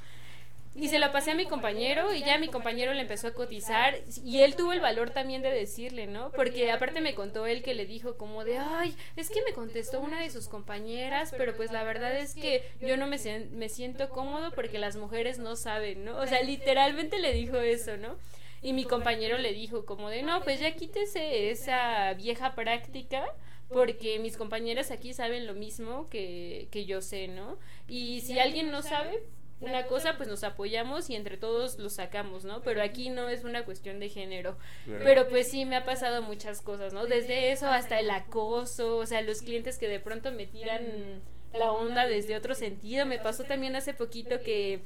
[0.74, 3.94] Y se la pasé a mi compañero y ya mi compañero le empezó a cotizar
[4.24, 6.32] y él tuvo el valor también de decirle, ¿no?
[6.32, 10.00] Porque aparte me contó él que le dijo como de, ay, es que me contestó
[10.00, 13.18] una de sus compañeras, pero pues la verdad es que yo no me,
[13.50, 16.16] me siento cómodo porque las mujeres no saben, ¿no?
[16.16, 18.16] O sea, literalmente le dijo eso, ¿no?
[18.62, 23.26] Y mi compañero le dijo como de, no, pues ya quítese esa vieja práctica
[23.68, 27.58] porque mis compañeras aquí saben lo mismo que, que yo sé, ¿no?
[27.88, 29.22] Y si alguien no sabe
[29.62, 32.62] una cosa, pues nos apoyamos y entre todos lo sacamos, ¿no?
[32.62, 34.56] Pero aquí no es una cuestión de género.
[34.84, 35.04] Claro.
[35.04, 37.06] Pero pues sí me ha pasado muchas cosas, ¿no?
[37.06, 41.22] Desde eso hasta el acoso, o sea, los clientes que de pronto me tiran
[41.54, 43.06] la onda desde otro sentido.
[43.06, 44.82] Me pasó también hace poquito que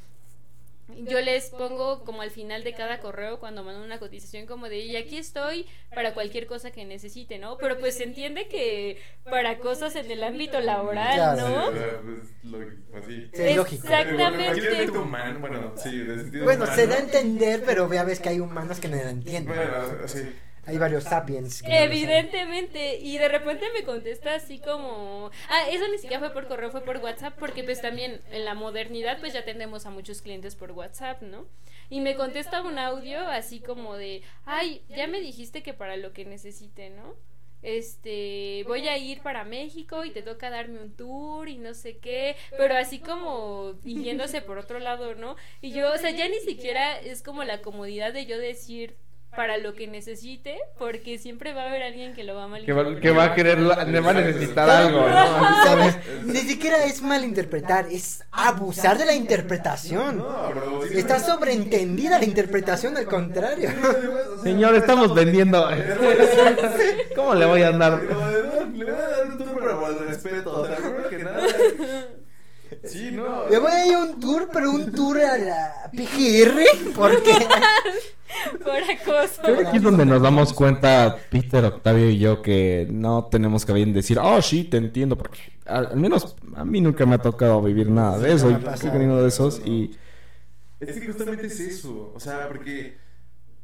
[0.88, 4.79] yo les pongo como al final de cada correo cuando mando una cotización como de
[4.79, 7.59] y aquí estoy para cualquier cosa que necesite, ¿no?
[7.59, 11.70] Pero pues se entiende que para cosas en el ámbito laboral, ¿no?
[11.72, 13.31] pues, así.
[13.33, 13.87] Sí, es lógico.
[13.87, 14.90] Exactamente.
[15.40, 16.77] Bueno, sí, de sentido Bueno, humano.
[16.77, 19.55] se da a entender, pero ya ves que hay humanos que no la entienden.
[19.57, 20.20] Bueno, sí.
[20.66, 21.62] Hay varios sapiens.
[21.62, 21.85] que.
[21.85, 26.70] Evidentemente, y de repente me contesta así como, ah, eso ni siquiera fue por correo,
[26.70, 30.57] fue por WhatsApp, porque pues también en la modernidad pues ya atendemos a muchos clientes
[30.57, 31.46] por WhatsApp, ¿no?
[31.88, 36.12] Y me contesta un audio así como de, ay, ya me dijiste que para lo
[36.12, 37.14] que necesite, ¿no?
[37.62, 41.98] Este, voy a ir para México y te toca darme un tour y no sé
[41.98, 45.37] qué, pero así como yéndose por otro lado, ¿no?
[45.61, 48.96] Y yo, o sea, ya ni siquiera es como la comodidad de yo decir
[49.37, 52.72] para lo que necesite, porque siempre va a haber alguien que lo va a que
[52.72, 53.01] va, malinterpretar.
[53.01, 55.64] que va a querer, le va a necesitar algo, ¿no?
[55.64, 55.99] ¿Sabes?
[56.25, 60.25] Ni siquiera es malinterpretar, es abusar de la interpretación.
[60.92, 63.70] Está sobreentendida la interpretación, al contrario.
[64.42, 65.68] Señor, estamos vendiendo.
[67.14, 68.03] ¿Cómo le voy a andar?
[68.03, 71.42] Le voy a dar un respeto, o sea, primero que nada.
[72.88, 73.49] Sí, no.
[73.49, 77.33] Le voy a ir a un tour, pero un tour a la PGR, porque
[78.62, 79.42] Por acoso.
[79.42, 83.64] Creo que aquí es donde nos damos cuenta, Peter, Octavio y yo, que no tenemos
[83.64, 87.14] que bien decir, oh, sí, te entiendo, porque al, al menos a mí nunca me
[87.14, 89.96] ha tocado vivir nada de eso, no y uno de esos, y
[90.81, 92.96] Es que justamente es eso, o sea, porque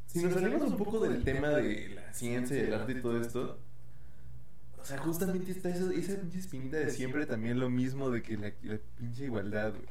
[0.07, 3.19] si nos salimos un poco del tema de la ciencia y el arte y todo
[3.19, 3.59] esto,
[4.83, 8.35] o sea, justamente está esa, esa pinche espinita de siempre también lo mismo de que
[8.35, 9.87] la, la pinche igualdad, güey.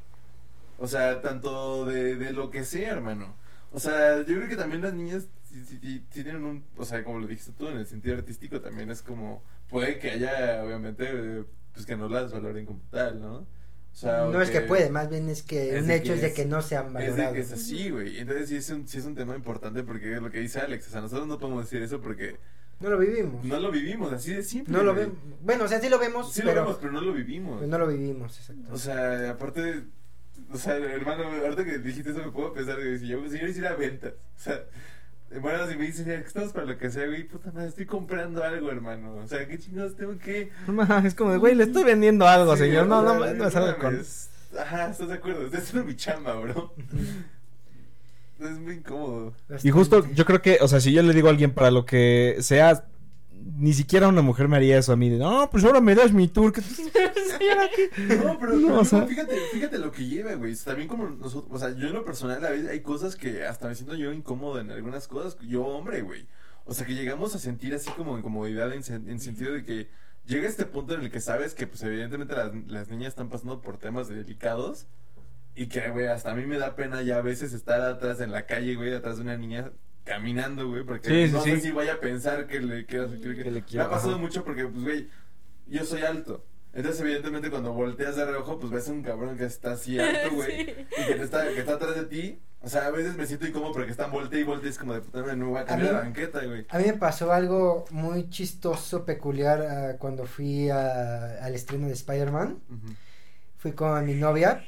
[0.78, 3.34] O sea, tanto de, de lo que sea, hermano.
[3.72, 7.26] O sea, yo creo que también las niñas sí tienen un, o sea, como lo
[7.26, 11.96] dijiste tú, en el sentido artístico también es como, puede que haya, obviamente, pues que
[11.96, 13.36] no las valoren como tal, ¿no?
[13.36, 16.14] O sea, no o es que puede, más bien es que es un hecho que
[16.14, 18.18] es de que no se han es de que es así, güey.
[18.18, 20.88] Entonces sí es, un, sí es un tema importante porque es lo que dice Alex.
[20.88, 22.36] O sea, nosotros no podemos decir eso porque
[22.82, 23.44] No lo vivimos.
[23.44, 24.72] no lo vivimos, así de simple.
[24.72, 25.14] No lo vemos.
[25.40, 27.62] Bueno, o sea, sí lo vemos, Sí pero, lo vemos, pero no lo vivimos.
[27.62, 28.62] no lo vivimos, exacto.
[28.72, 29.84] O sea, aparte,
[30.52, 33.46] o sea, hermano, ahorita que dijiste eso me puedo pensar, güey, si yo, si yo
[33.46, 34.64] hiciera ventas, o sea,
[35.40, 37.86] bueno, si me dicen, "Mira, que estamos para lo que sea, güey, puta madre, estoy
[37.86, 40.50] comprando algo, hermano, o sea, ¿qué chingados tengo que...?
[41.04, 43.46] es como de, güey, le estoy vendiendo algo, Sí, señor, no, o no, sea, no
[43.46, 43.92] es algo con...
[43.92, 44.28] mames.
[44.58, 45.44] Ajá, ¿estás de acuerdo?
[45.46, 46.74] Estoy haciendo mi chamba, bro.
[48.40, 49.34] Es muy incómodo.
[49.62, 51.84] Y justo yo creo que, o sea, si yo le digo a alguien para lo
[51.84, 52.86] que sea,
[53.56, 56.12] ni siquiera una mujer me haría eso a mí, de, no, pues ahora me das
[56.12, 56.52] mi tour.
[56.52, 56.62] que-.
[57.42, 60.54] No, pero, No, pero o sea- fíjate, fíjate lo que lleva, güey.
[60.56, 63.68] También como nosotros, o sea, yo en lo personal a veces hay cosas que hasta
[63.68, 66.26] me siento yo incómodo en algunas cosas, yo hombre, güey.
[66.64, 69.88] O sea, que llegamos a sentir así como incomodidad en, en sentido de que
[70.26, 73.60] llega este punto en el que sabes que pues evidentemente las, las niñas están pasando
[73.60, 74.86] por temas delicados
[75.54, 78.32] y que, güey, hasta a mí me da pena ya a veces estar atrás en
[78.32, 79.70] la calle, güey, atrás de una niña
[80.04, 81.60] caminando, güey, porque Sí, sí, no sé sí.
[81.62, 83.10] si vaya a pensar que le quiero...
[83.10, 84.20] que- que- le me quiero, ha pasado ajá.
[84.20, 85.08] mucho porque, pues, güey,
[85.66, 86.44] yo soy alto.
[86.74, 90.30] Entonces, evidentemente, cuando volteas de reojo, pues ves a un cabrón que está así alto,
[90.34, 90.64] güey.
[90.64, 90.74] Sí.
[90.98, 92.40] Y que, está, que está atrás de ti.
[92.64, 94.94] O sea, a veces me siento incómodo porque están voltea y voltea y es como
[94.94, 96.66] de puta madre, no me voy a A cambiar mí- de banqueta, güey.
[96.70, 101.92] A mí me pasó algo muy chistoso, peculiar, ah, cuando fui a- al estreno de
[101.92, 102.58] Spider-Man.
[102.70, 102.94] Ujú.
[103.58, 104.64] Fui con mi novia.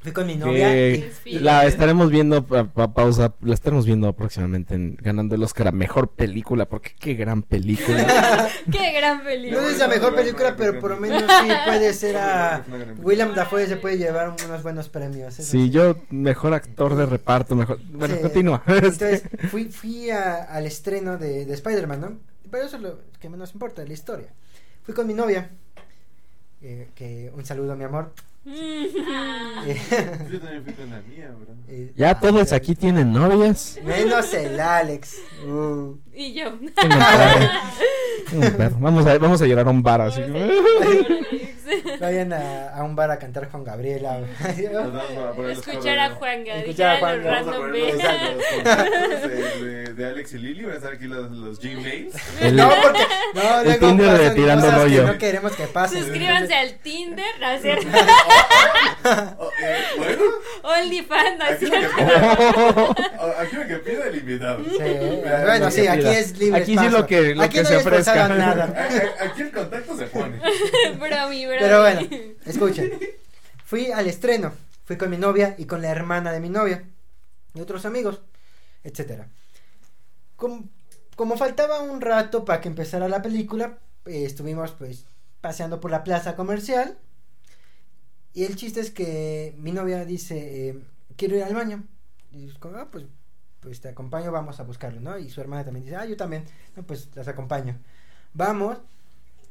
[0.00, 0.68] Fui con mi novia.
[0.68, 5.42] Que y- la estaremos viendo, pa- pa- pausa, la estaremos viendo próximamente en, ganando el
[5.42, 8.06] Oscar a Mejor Película, porque qué gran película.
[8.70, 9.68] Qué gran No película.
[9.68, 12.64] es la mejor película, pero por lo menos sí puede ser a...
[13.02, 15.36] William Dafoe se puede llevar unos buenos premios.
[15.38, 17.80] eso sí, yo, mejor actor de reparto, mejor...
[17.90, 18.20] Bueno, Sí.
[18.22, 18.62] continúa.
[18.68, 22.18] Entonces, fui, fui a- al estreno de, de Spider-Man, ¿no?
[22.50, 24.28] Pero eso es lo que menos importa, la historia.
[24.84, 25.50] Fui con mi novia.
[26.62, 28.12] eh, que un saludo, mi amor.
[28.50, 28.90] Eh,
[30.32, 31.54] Yo también fui con la mía, bro.
[31.68, 33.78] eh, ya ah, todos ya- aquí tienen novias.
[33.84, 35.16] Menos el Alex.
[35.46, 35.96] Uh.
[36.14, 36.52] y yo.
[38.80, 40.20] Vamos a, vamos a llorar a un bar así.
[42.00, 44.20] Vayan a, a un bar a cantar Juan Gabriela.
[44.40, 47.98] A Escuchar a Juan Gabriel.
[49.60, 50.64] De, de, Alex y Lili.
[50.64, 52.14] Van a estar aquí los, los Gmails.
[52.52, 53.02] No, porque
[53.34, 55.04] no, El luego Tinder de tirando cosas rollo.
[55.06, 56.02] que no queremos que pasen.
[56.04, 57.58] Suscríbanse al Tinder, ¿no?
[57.60, 57.86] ¿cierto?
[59.38, 60.22] Oh, eh, bueno,
[60.62, 61.44] OnlyFans, ¿no?
[61.44, 62.94] aquí lo, que ¿cierto?
[62.94, 64.64] pide, aquí lo que pide el invitado.
[64.64, 67.76] Sí, bueno, sí, aquí es libre Aquí sí lo que- lo aquí que no se
[67.76, 68.28] ofrezca.
[68.28, 68.74] nada.
[69.20, 70.38] Aquí el contacto se pone.
[70.98, 71.57] Bromi, bromi.
[71.58, 72.00] Pero bueno,
[72.44, 72.98] escuchen.
[73.64, 74.52] Fui al estreno.
[74.84, 76.84] Fui con mi novia y con la hermana de mi novia.
[77.54, 78.20] Y otros amigos,
[78.84, 79.28] etcétera.
[80.36, 80.64] Como,
[81.16, 85.04] como faltaba un rato para que empezara la película, eh, estuvimos pues
[85.40, 86.96] paseando por la plaza comercial.
[88.32, 90.80] Y el chiste es que mi novia dice, eh,
[91.16, 91.84] quiero ir al baño.
[92.32, 93.04] Y como, "Ah, pues,
[93.60, 95.18] pues te acompaño, vamos a buscarlo, ¿no?
[95.18, 96.44] Y su hermana también dice, ah, yo también.
[96.76, 97.76] No, pues las acompaño.
[98.32, 98.78] Vamos.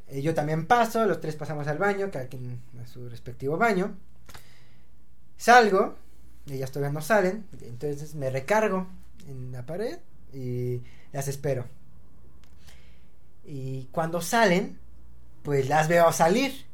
[0.07, 3.97] Eh, yo también paso, los tres pasamos al baño, cada quien a su respectivo baño.
[5.37, 5.95] Salgo,
[6.49, 8.87] ellas todavía no salen, entonces me recargo
[9.27, 9.99] en la pared
[10.33, 11.65] y las espero.
[13.45, 14.79] Y cuando salen,
[15.43, 16.65] pues las veo salir.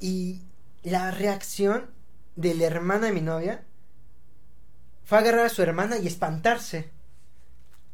[0.00, 0.42] Y
[0.82, 1.90] la reacción
[2.36, 3.64] de la hermana de mi novia
[5.04, 6.90] fue agarrar a su hermana y espantarse.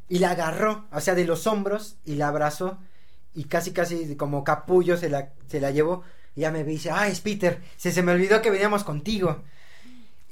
[0.09, 2.79] Y la agarró, o sea, de los hombros y la abrazó
[3.37, 6.03] y casi casi como capullo se la, se la llevó
[6.35, 9.43] y ya me dice, ah, es Peter, se, se me olvidó que veníamos contigo.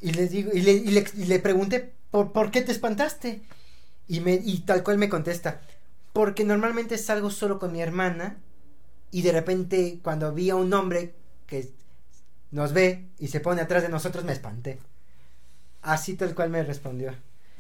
[0.02, 3.44] Y les digo, y le, y le, le pregunté, ¿por, ¿por qué te espantaste?
[4.08, 5.62] Y, me, y tal cual me contesta,
[6.14, 8.38] porque normalmente salgo solo con mi hermana
[9.12, 11.14] y de repente cuando vi a un hombre
[11.46, 11.72] que
[12.50, 14.80] nos ve y se pone atrás de nosotros me espanté.
[15.84, 17.14] Así tal cual me respondió.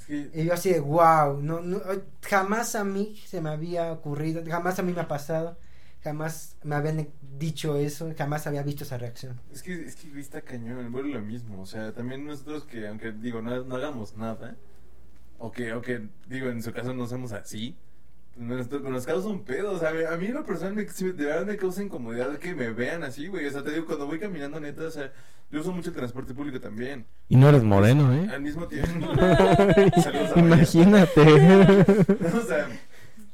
[0.08, 1.82] Y yo así de, wow, no, no,
[2.22, 5.58] jamás a mí se me había ocurrido, jamás a mí me ha pasado,
[6.04, 9.39] jamás me habían dicho eso, jamás había visto esa reacción.
[9.52, 11.62] Es que, es que está cañón, vuelve lo mismo.
[11.62, 14.56] O sea, también nosotros que, aunque digo, no, no hagamos nada,
[15.39, 17.76] o que, o que, digo, en su caso no somos así,
[18.36, 19.72] nos, nos causa un pedo.
[19.72, 22.70] O sea, a mí en lo personal, me, de verdad me causa incomodidad que me
[22.72, 23.46] vean así, güey.
[23.46, 25.12] O sea, te digo, cuando voy caminando, neta, o sea,
[25.56, 27.06] yo uso mucho el transporte público también.
[27.30, 28.28] Y no eres moreno, ¿eh?
[28.30, 29.08] Al mismo tiempo.
[30.36, 31.22] Imagínate.
[32.34, 32.68] o sea,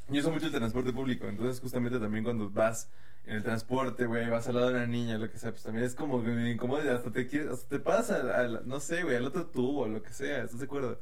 [0.09, 2.89] yo uso mucho el transporte público, entonces justamente también cuando vas
[3.25, 5.85] en el transporte, güey, vas al lado de una niña, lo que sea, pues también
[5.85, 9.03] es como que me incomoda, hasta te quieres, hasta te pasa al, al- no sé,
[9.03, 10.99] güey, al otro tubo, lo que sea, ¿estás de acuerdo?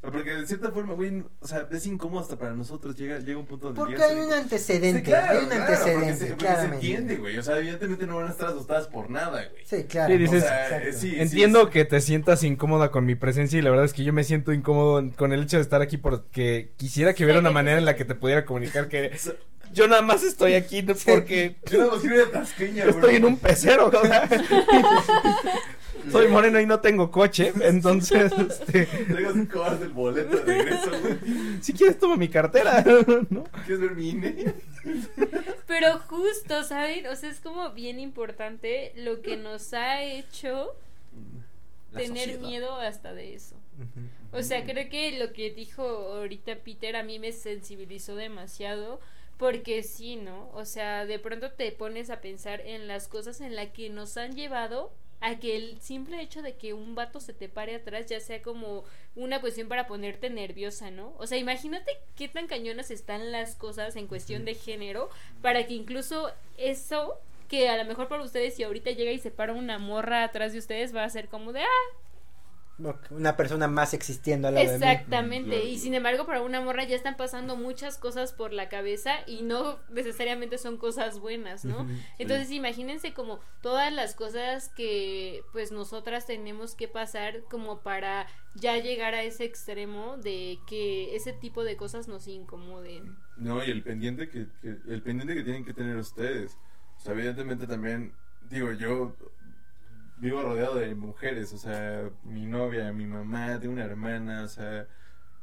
[0.00, 3.38] Sea, porque de cierta forma, güey, o sea, es incómodo hasta para nosotros, llega, llega
[3.38, 6.26] un punto donde Porque hay un antecedente, Sí, claro, hay un claro, porque antecedente, se,
[6.26, 6.74] porque se claramente.
[6.76, 9.62] entiende, güey, o sea, evidentemente no van a estar asustadas por nada, güey.
[9.66, 10.12] Sí, claro.
[10.14, 10.88] Sí, dices, O sea, exacto.
[10.88, 11.70] eh, sí, Entiendo sí.
[11.70, 14.54] que te sientas incómoda con mi presencia y la verdad es que yo me siento
[14.54, 17.94] incómodo con el hecho de estar aquí porque quisiera que hubiera una manera en la
[17.94, 19.10] que te pudiera comunicar que
[19.74, 22.96] yo nada más estoy aquí no porque Yo no quiero ir a Tasqueña, yo güey.
[23.04, 23.90] estoy en un pecero.
[26.10, 28.86] soy moreno y no tengo coche, entonces este,
[29.32, 31.18] cinco horas del boleto de regreso, güey.
[31.60, 32.84] si quieres toma mi cartera,
[33.30, 33.44] ¿no?
[33.66, 34.54] ¿Quieres ver mi INE?
[35.66, 37.06] Pero justo, ¿saben?
[37.06, 40.74] O sea, es como bien importante lo que nos ha hecho
[41.92, 42.40] La tener sociedad.
[42.48, 43.56] miedo hasta de eso.
[44.32, 49.00] O sea, creo que lo que dijo ahorita Peter a mí me sensibilizó demasiado.
[49.38, 50.50] Porque sí, ¿no?
[50.52, 54.18] O sea, de pronto te pones a pensar en las cosas en las que nos
[54.18, 58.06] han llevado a que el simple hecho de que un vato se te pare atrás
[58.06, 61.14] ya sea como una cuestión para ponerte nerviosa, ¿no?
[61.18, 65.10] O sea, imagínate qué tan cañonas están las cosas en cuestión de género
[65.42, 67.18] para que incluso eso
[67.48, 70.52] que a lo mejor para ustedes si ahorita llega y se para una morra atrás
[70.52, 71.96] de ustedes va a ser como de, ah,
[73.10, 74.84] una persona más existiendo al lado de mí.
[74.84, 79.16] Exactamente, y sin embargo para una morra ya están pasando muchas cosas por la cabeza
[79.26, 81.86] y no necesariamente son cosas buenas, ¿no?
[82.18, 88.76] Entonces imagínense como todas las cosas que pues nosotras tenemos que pasar como para ya
[88.78, 93.16] llegar a ese extremo de que ese tipo de cosas nos incomoden.
[93.36, 96.56] No, y el pendiente que, que- el pendiente que tienen que tener ustedes.
[96.96, 98.12] O sea, evidentemente también,
[98.50, 99.16] digo, yo
[100.20, 104.86] vivo rodeado de mujeres, o sea, mi novia, mi mamá, tengo una hermana, o sea,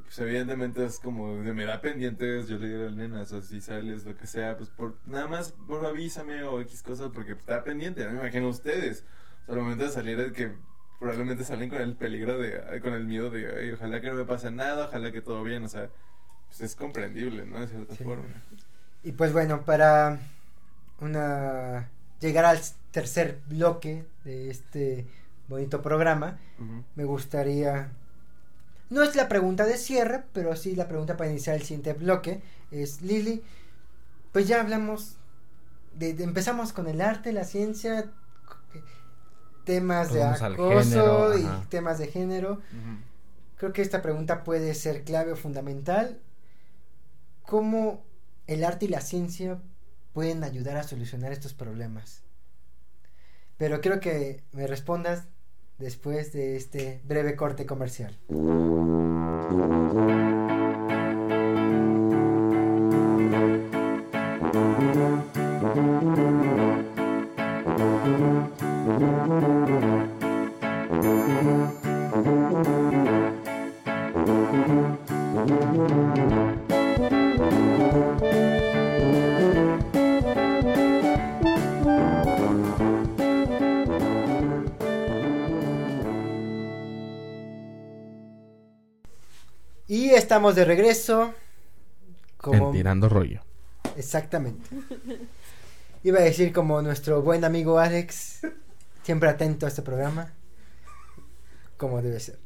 [0.03, 3.41] pues evidentemente es como, de, me da pendientes, yo le digo a las nenas, o
[3.41, 7.33] si sales, lo que sea, pues por, nada más, por avísame o X cosas, porque
[7.33, 9.03] está pendiente, no me imagino ustedes.
[9.43, 10.51] O sea, al momento de salir es que
[10.99, 14.25] probablemente salen con el peligro de, con el miedo de, ay, ojalá que no me
[14.25, 15.89] pase nada, ojalá que todo bien, o sea,
[16.47, 17.59] pues es comprendible, ¿no?
[17.59, 18.03] De cierta Sí.
[18.03, 18.25] forma.
[19.03, 20.19] Y pues bueno, para
[20.99, 22.59] una llegar al
[22.91, 25.07] tercer bloque de este
[25.47, 26.37] bonito programa,
[26.95, 27.91] me gustaría
[28.89, 32.41] no es la pregunta de cierre, pero sí la pregunta para iniciar el siguiente bloque
[32.71, 33.43] es Lili,
[34.31, 35.17] pues ya hablamos
[35.93, 38.11] de, de- empezamos con el arte, la ciencia,
[39.65, 40.19] temas de
[40.53, 42.61] acoso género, y temas de género.
[43.57, 46.19] Creo que esta pregunta puede ser clave o fundamental.
[47.43, 48.03] ¿Cómo
[48.45, 49.59] el arte y la ciencia
[50.13, 52.21] pueden ayudar a solucionar estos problemas?
[53.57, 55.27] Pero quiero que me respondas
[55.77, 58.17] después de este breve corte comercial.
[90.37, 91.33] Estamos de regreso.
[92.37, 92.67] Como...
[92.67, 93.41] En tirando rollo.
[93.95, 94.69] Exactamente.
[96.03, 98.41] Iba a decir como nuestro buen amigo Alex,
[99.01, 100.31] siempre atento a este programa.
[101.77, 102.37] Como debe ser.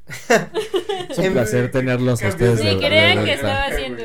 [1.10, 2.64] Es un placer tenerlos a ustedes.
[2.64, 4.04] Ni crean que estaba haciendo...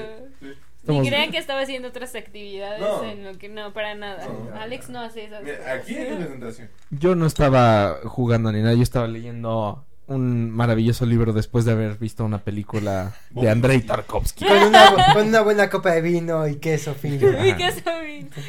[0.89, 3.05] Ni crean que estaba haciendo otras actividades No.
[3.05, 4.26] en lo que no, para nada.
[4.26, 4.61] No.
[4.61, 5.80] Alex no hace esas Mira, cosas.
[5.80, 6.70] aquí hay presentación.
[6.91, 11.97] Yo no estaba jugando ni nada, yo estaba leyendo un maravilloso libro después de haber
[11.99, 14.47] visto una película de Andrei Tarkovsky.
[14.47, 17.27] Con una, bu- con una buena copa de vino y queso fino.
[17.45, 17.55] Y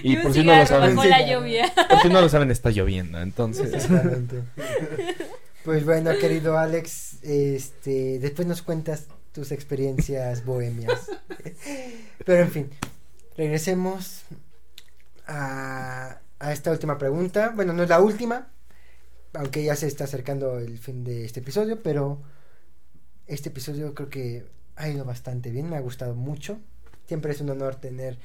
[0.03, 1.31] Y, un por si no lo saben- bajo la Sí.
[1.31, 1.73] lluvia.
[1.89, 3.73] Por si no lo saben, está lloviendo, entonces.
[3.73, 4.43] Exactamente.
[5.65, 11.09] Pues bueno, querido Alex, este, después nos cuentas tus experiencias bohemias.
[12.25, 12.69] Pero en fin,
[13.35, 14.21] regresemos
[15.27, 17.51] a, a esta última pregunta.
[17.55, 18.47] Bueno, no es la última,
[19.33, 22.21] aunque ya se está acercando el fin de este episodio, pero
[23.27, 26.59] este episodio creo que ha ido bastante bien, me ha gustado mucho.
[27.07, 28.17] Siempre es un honor tener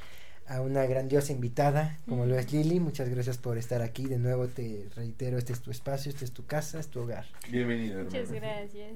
[0.47, 2.81] a una grandiosa invitada como lo es Lili.
[2.81, 4.07] Muchas gracias por estar aquí.
[4.07, 7.27] De nuevo te reitero, este es tu espacio, este es tu casa, es tu hogar.
[7.49, 8.41] Bienvenido, Muchas hermano.
[8.41, 8.95] gracias.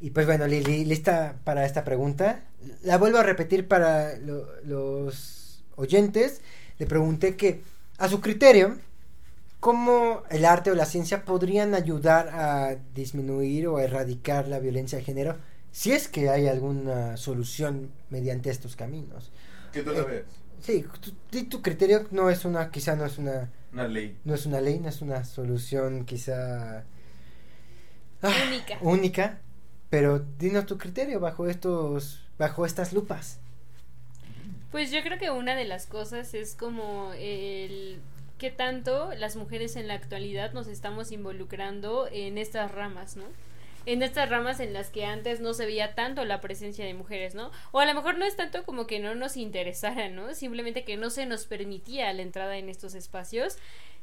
[0.00, 2.42] Y pues bueno, Lili, lista para esta pregunta.
[2.82, 6.42] La vuelvo a repetir para lo- los oyentes.
[6.78, 7.62] Le pregunté que,
[7.98, 8.78] a su criterio,
[9.62, 15.04] ¿cómo el arte o la ciencia podrían ayudar a disminuir o erradicar la violencia de
[15.04, 15.38] género?
[15.70, 19.32] Si es que hay alguna solución mediante estos caminos.
[19.72, 20.24] ¿Qué tú lo ves?
[20.60, 24.16] Sí, tu, di tu criterio no es una, quizá no es una, Una ley.
[24.24, 26.84] no es una ley, no es una solución quizá
[28.22, 28.78] ah, Única.
[28.80, 29.40] única,
[29.90, 33.40] pero dinos tu criterio bajo estos, bajo estas lupas.
[34.70, 38.00] Pues yo creo que una de las cosas es como el
[38.42, 43.22] qué tanto las mujeres en la actualidad nos estamos involucrando en estas ramas, ¿no?
[43.86, 47.36] En estas ramas en las que antes no se veía tanto la presencia de mujeres,
[47.36, 47.52] ¿no?
[47.70, 50.34] O a lo mejor no es tanto como que no nos interesara, ¿no?
[50.34, 53.58] Simplemente que no se nos permitía la entrada en estos espacios.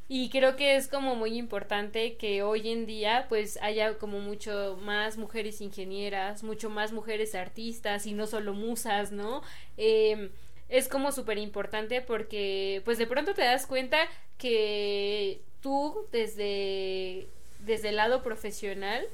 [0.07, 4.79] Y creo que es como muy importante que hoy en día pues haya como mucho
[4.81, 9.41] más mujeres ingenieras, mucho más mujeres artistas y no solo musas, ¿no?
[9.75, 10.31] Eh,
[10.69, 13.97] es como súper importante porque pues de pronto te das cuenta
[14.37, 17.27] que tú desde,
[17.59, 19.05] desde el lado profesional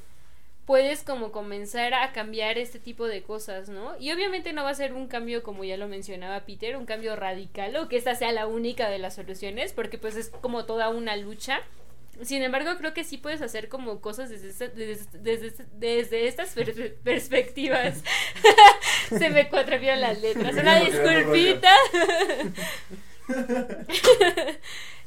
[0.66, 3.95] puedes como comenzar a cambiar este tipo de cosas, ¿no?
[3.99, 7.16] Y obviamente no va a ser un cambio como ya lo mencionaba Peter, un cambio
[7.16, 10.89] radical o que esta sea la única de las soluciones, porque pues es como toda
[10.89, 11.62] una lucha.
[12.24, 16.49] Sin embargo, creo que sí puedes hacer como cosas desde, esta- desde, desde, desde estas
[16.53, 18.03] per- perspectivas.
[19.09, 20.55] Se me cuatrapieron las letras.
[20.55, 21.72] Una disculpita.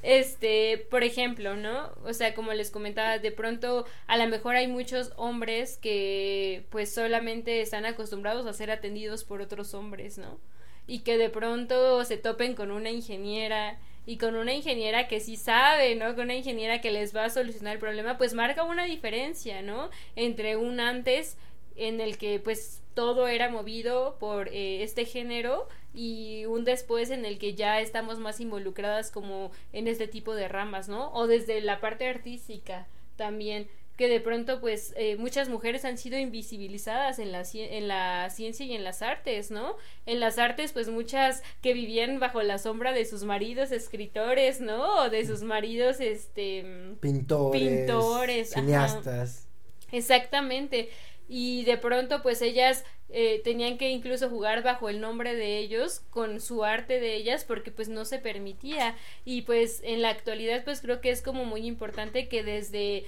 [0.03, 1.93] este, por ejemplo, ¿no?
[2.05, 6.93] O sea, como les comentaba, de pronto a lo mejor hay muchos hombres que pues
[6.93, 10.39] solamente están acostumbrados a ser atendidos por otros hombres, ¿no?
[10.87, 13.79] Y que de pronto se topen con una ingeniera
[14.09, 16.15] y con una ingeniera que sí sabe, ¿no?
[16.15, 19.91] Con una ingeniera que les va a solucionar el problema, pues marca una diferencia, ¿no?
[20.17, 21.37] Entre un antes
[21.77, 27.27] en el que pues todo era movido por eh, este género y un después en
[27.27, 31.13] el que ya estamos más involucradas como en este tipo de ramas, ¿no?
[31.13, 32.87] O desde la parte artística
[33.17, 33.69] también
[33.99, 38.65] que de pronto pues eh, muchas mujeres han sido invisibilizadas en la, en la ciencia
[38.65, 39.77] y en las artes, ¿no?
[40.07, 45.03] En las artes pues muchas que vivían bajo la sombra de sus maridos escritores, ¿no?
[45.03, 46.65] O de sus maridos este
[47.01, 49.49] pintores, pintores cineastas.
[49.91, 50.91] Exactamente
[51.29, 56.03] y de pronto pues ellas eh, tenían que incluso jugar bajo el nombre de ellos
[56.11, 60.65] con su arte de ellas porque pues no se permitía y pues en la actualidad
[60.65, 63.05] pues creo que es como muy importante que desde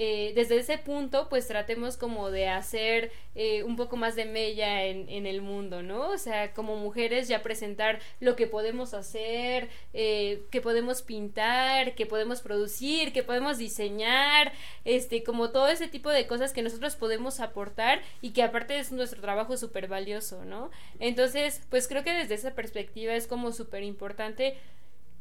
[0.00, 4.84] eh, desde ese punto pues tratemos como de hacer eh, un poco más de mella
[4.84, 6.10] en, en, el mundo, ¿no?
[6.10, 12.06] O sea, como mujeres ya presentar lo que podemos hacer, eh, que podemos pintar, que
[12.06, 14.52] podemos producir, que podemos diseñar,
[14.84, 18.92] este, como todo ese tipo de cosas que nosotros podemos aportar y que aparte es
[18.92, 20.70] nuestro trabajo súper valioso, ¿no?
[21.00, 24.56] Entonces, pues creo que desde esa perspectiva es como súper importante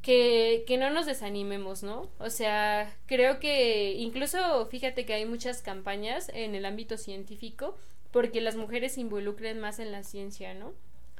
[0.07, 2.09] que, que no nos desanimemos, ¿no?
[2.17, 7.75] O sea, creo que incluso fíjate que hay muchas campañas en el ámbito científico
[8.11, 10.71] porque las mujeres se involucren más en la ciencia, ¿no?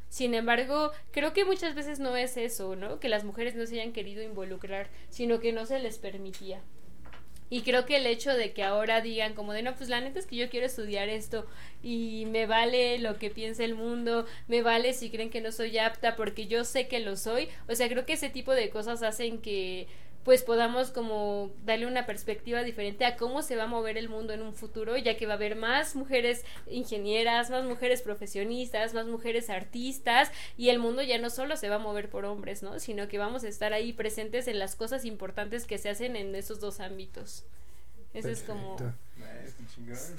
[0.07, 3.01] Sin embargo, creo que muchas veces no es eso, ¿no?
[3.01, 6.61] Que las mujeres no se hayan querido involucrar, sino que no se les permitía.
[7.49, 10.19] Y creo que el hecho de que ahora digan como de no, pues la neta
[10.19, 11.45] es que yo quiero estudiar esto
[11.81, 15.77] y me vale lo que piense el mundo, me vale si creen que no soy
[15.77, 17.49] apta porque yo sé que lo soy.
[17.69, 19.87] O sea, creo que ese tipo de cosas hacen que
[20.28, 24.34] pues podamos como darle una perspectiva diferente a cómo se va a mover el mundo
[24.34, 29.05] en un futuro, ya que va a haber más mujeres ingenieras, más mujeres profesionistas, más
[29.07, 32.78] mujeres artistas y el mundo ya no solo se va a mover por hombres, ¿no?
[32.82, 36.36] Sino que vamos a estar ahí presentes en las cosas importantes que se hacen en
[36.36, 37.45] esos dos ámbitos.
[38.13, 38.75] Eso es como...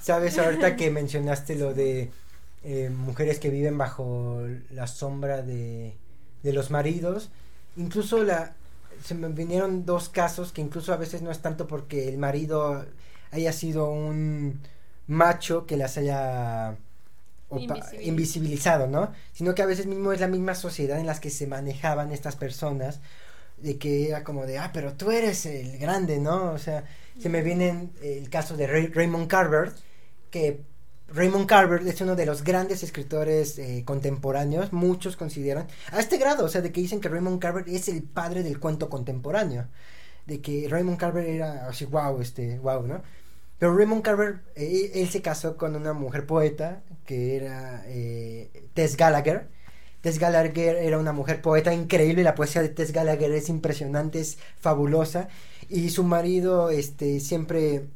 [0.00, 2.10] Sabes, ahorita que mencionaste lo de
[2.64, 4.40] eh, mujeres que viven bajo
[4.70, 5.92] la sombra de,
[6.42, 7.28] de los maridos,
[7.76, 8.54] incluso la,
[9.02, 12.86] se me vinieron dos casos que incluso a veces no es tanto porque el marido
[13.30, 14.60] haya sido un
[15.06, 16.76] macho que las haya
[18.02, 19.12] invisibilizado, ¿no?
[19.32, 22.36] Sino que a veces mismo es la misma sociedad en las que se manejaban estas
[22.36, 23.00] personas,
[23.56, 26.52] de que era como de, ah, pero tú eres el grande, ¿no?
[26.52, 26.84] O sea,
[27.18, 29.72] se me viene el caso de Raymond Carver,
[30.30, 30.60] que
[31.08, 36.44] Raymond Carver es uno de los grandes escritores eh, contemporáneos, muchos consideran, a este grado,
[36.44, 39.66] o sea, de que dicen que Raymond Carver es el padre del cuento contemporáneo,
[40.26, 43.02] de que Raymond Carver era así, wow, este, wow, ¿no?
[43.58, 48.96] Pero Raymond Carver, eh, él se casó con una mujer poeta que era eh, Tess
[48.96, 49.48] Gallagher.
[50.00, 54.38] Tess Gallagher era una mujer poeta increíble, la poesía de Tess Gallagher es impresionante, es
[54.60, 55.28] fabulosa.
[55.68, 57.88] Y su marido, este, siempre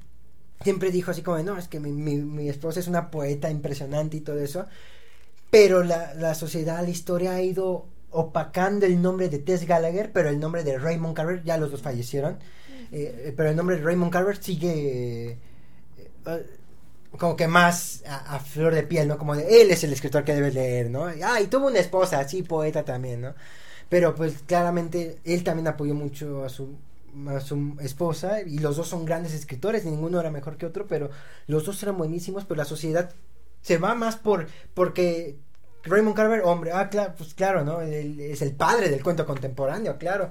[0.63, 4.21] siempre dijo así como, no, es que mi, mi, esposa es una poeta impresionante y
[4.21, 4.67] todo eso,
[5.51, 10.29] pero la, la, sociedad, la historia ha ido opacando el nombre de Tess Gallagher, pero
[10.29, 12.39] el nombre de Raymond Carver, ya los dos fallecieron,
[12.93, 15.39] eh, pero el nombre de Raymond Carver sigue
[15.97, 16.47] eh,
[17.19, 19.19] como que más a, flor de piel, ¿no?
[19.19, 21.07] Como de él es el escritor que debes leer, ¿no?
[21.07, 23.35] Ah, y tuvo una esposa, sí, poeta también, ¿no?
[23.89, 26.77] Pero pues claramente él también apoyó mucho a su
[27.29, 31.11] a su esposa y los dos son grandes escritores, ninguno era mejor que otro, pero
[31.47, 33.13] los dos eran buenísimos, pero la sociedad
[33.61, 35.37] se va más por porque
[35.85, 37.81] Raymond Carver, hombre, ah, claro, pues claro, ¿no?
[37.81, 40.31] es el padre del cuento contemporáneo, claro.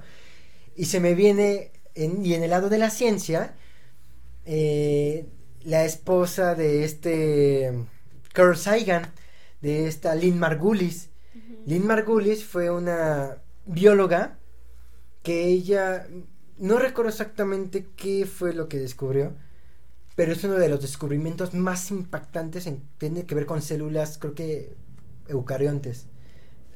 [0.76, 3.54] Y se me viene, en, y en el lado de la ciencia,
[4.46, 5.26] eh,
[5.62, 7.72] la esposa de este
[8.32, 9.12] Carl Sagan,
[9.60, 11.10] de esta Lynn Margulis.
[11.66, 14.38] Lynn Margulis fue una bióloga
[15.22, 16.06] que ella
[16.62, 19.34] no recuerdo exactamente qué fue lo que descubrió,
[20.14, 24.32] pero es uno de los descubrimientos más impactantes en tiene que ver con células, creo
[24.36, 24.76] que
[25.26, 26.06] eucariontes.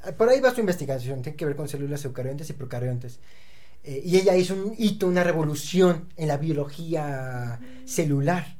[0.03, 3.21] Ah, por ahí va su investigación, tiene que ver con células eucariontes y procariontes.
[3.85, 8.57] Eh, y ella hizo un hito, una revolución en la biología celular.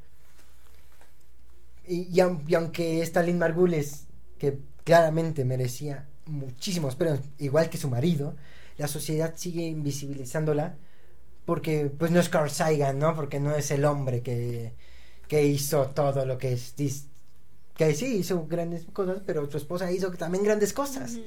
[1.85, 4.05] Y, aunque Stalin Margules,
[4.37, 8.37] que claramente merecía muchísimos pero igual que su marido,
[8.77, 10.77] la sociedad sigue invisibilizándola
[11.47, 13.15] porque pues no es Carl Sagan, ¿no?
[13.15, 14.73] Porque no es el hombre que,
[15.29, 16.75] que hizo todo lo que es,
[17.73, 21.17] que sí hizo grandes cosas, pero su esposa hizo también grandes cosas.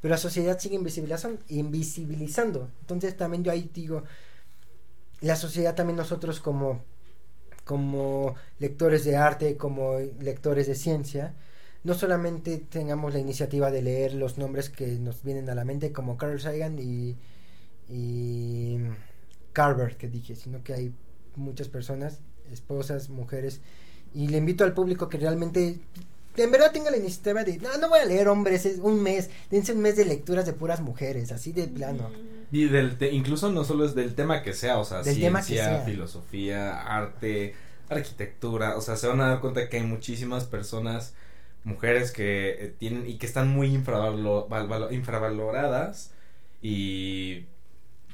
[0.00, 2.70] Pero la sociedad sigue invisibilizando, invisibilizando.
[2.80, 4.04] Entonces también yo ahí digo,
[5.20, 6.82] la sociedad también nosotros como,
[7.64, 11.34] como lectores de arte, como lectores de ciencia,
[11.84, 15.92] no solamente tengamos la iniciativa de leer los nombres que nos vienen a la mente
[15.92, 17.18] como Carl Sagan y,
[17.90, 18.78] y
[19.56, 20.92] Carver que dije, sino que hay
[21.34, 22.18] muchas personas,
[22.52, 23.60] esposas, mujeres,
[24.14, 25.78] y le invito al público que realmente
[26.36, 29.30] en verdad tenga la iniciativa de, no, no voy a leer hombres, es un mes,
[29.50, 32.10] dense un mes de lecturas de puras mujeres, así de plano.
[32.52, 35.40] Y del te- incluso no solo es del tema que sea, o sea, Del tema
[35.40, 35.84] que ciencia, sea.
[35.86, 37.54] filosofía, arte,
[37.88, 41.14] arquitectura, o sea, se van a dar cuenta que hay muchísimas personas,
[41.64, 46.10] mujeres que eh, tienen y que están muy infravalo- val- valo- infravaloradas
[46.62, 47.46] y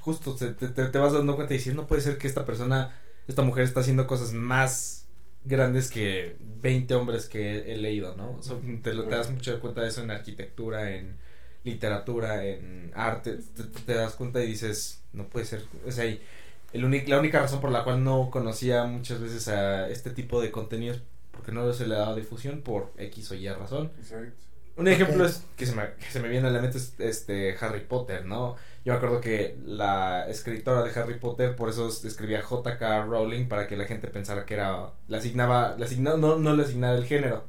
[0.03, 2.95] justo te, te- te vas dando cuenta y dices, no puede ser que esta persona,
[3.29, 5.07] esta mujer está haciendo cosas más
[5.45, 8.33] grandes que 20 hombres que he leído, ¿no?
[8.33, 11.17] O sea, te, lo- te das mucha cuenta de eso en arquitectura, en
[11.65, 13.39] literatura, en arte,
[13.87, 16.21] te, das cuenta y dices, no puede ser, o sea, y
[16.73, 20.51] el la única razón por la cual no conocía muchas veces a este tipo de
[20.51, 21.01] contenidos
[21.31, 23.93] porque no se le daba difusión por X o Y razón.
[23.99, 24.52] Exacto.
[24.77, 27.57] Un ejemplo es que se, me, que se me viene a la mente es este
[27.61, 28.57] Harry Potter, ¿no?
[28.85, 33.47] Yo me acuerdo que la escritora de Harry Potter por eso es- escribía JK Rowling
[33.49, 36.97] para que la gente pensara que era le asignaba, le asigna- no, no le asignaba
[36.97, 37.45] el género.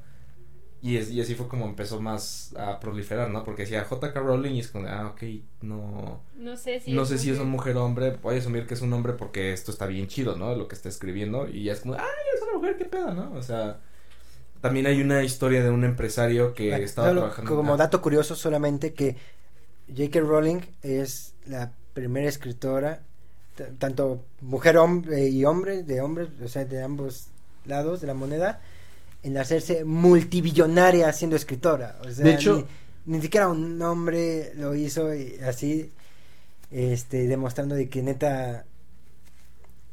[0.82, 3.46] Y, es, y así fue como empezó más a proliferar, ¿no?
[3.46, 5.24] Porque decía JK Rowling y es como, ah, ok,
[5.62, 8.68] no, No sé si no sé si es una mujer o hombre, voy a asumir
[8.68, 10.54] que es un hombre porque esto está bien chido, ¿no?
[10.56, 12.02] Lo que está escribiendo y ya es como, ay,
[12.36, 13.32] es una mujer, qué pedo, ¿no?
[13.34, 13.80] O sea,
[14.64, 18.34] también hay una historia de un empresario que Bueno, estaba solo trabajando Como dato curioso
[18.34, 19.18] solamente que
[19.90, 20.22] J.K.
[20.22, 23.02] Rowling es la primera escritora,
[23.78, 27.28] tanto mujer hombre y hombre, de hombres, o sea, de ambos
[27.66, 28.62] lados de la moneda,
[29.22, 31.98] en hacerse multibillonaria siendo escritora.
[32.02, 32.66] O sea, De hecho-
[33.06, 35.92] ni, ni siquiera un hombre lo hizo y así,
[36.72, 38.64] este, demostrando de que neta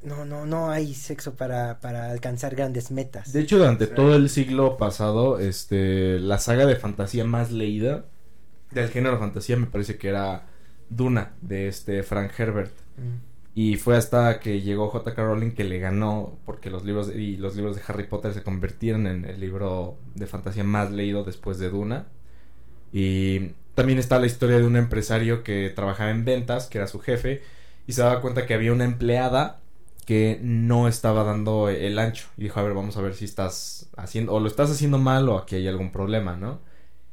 [0.03, 3.32] no, no, no hay sexo para, para alcanzar grandes metas.
[3.32, 3.92] De hecho, durante Sí.
[3.94, 8.07] todo el siglo pasado, este, la saga de fantasía más leída
[8.70, 10.46] del género fantasía me parece que era
[10.88, 12.72] Duna, de este Frank Herbert.
[12.96, 13.30] Mm.
[13.55, 15.22] Y fue hasta que llegó J.K.
[15.24, 18.42] Rowling que le ganó, porque los libros de- y los libros de Harry Potter se
[18.44, 22.07] convirtieron en el libro de fantasía más leído después de Duna.
[22.92, 27.01] Y también está la historia de un empresario que trabajaba en ventas, que era su
[27.01, 27.42] jefe,
[27.86, 29.60] y se daba cuenta que había una empleada
[30.11, 32.27] que no estaba dando el ancho.
[32.37, 35.29] Y dijo, a ver, vamos a ver si estás haciendo, o lo estás haciendo mal
[35.29, 36.59] o aquí hay algún problema, ¿no?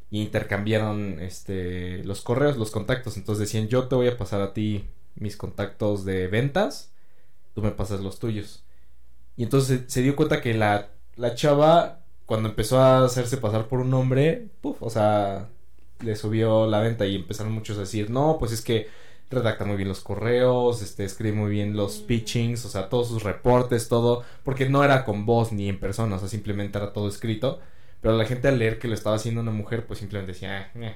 [0.09, 3.15] Y intercambiaron este, los correos, los contactos.
[3.15, 6.91] Entonces decían, yo te voy a pasar a ti mis contactos de ventas,
[7.53, 8.63] tú me pasas los tuyos.
[9.35, 13.79] Y entonces se dio cuenta que la, la chava, cuando empezó a hacerse pasar por
[13.79, 15.49] un hombre, puf, o sea,
[15.99, 18.87] le subió la venta y empezaron muchos a decir, no, pues es que
[19.29, 23.23] redacta muy bien los correos, este, escribe muy bien los pitchings, o sea, todos sus
[23.23, 27.07] reportes, todo, porque no era con voz ni en persona, o sea, simplemente era todo
[27.07, 27.59] escrito.
[28.01, 30.79] Pero la gente al leer que lo estaba haciendo una mujer, pues simplemente decía, "Ah,
[30.79, 30.95] eh".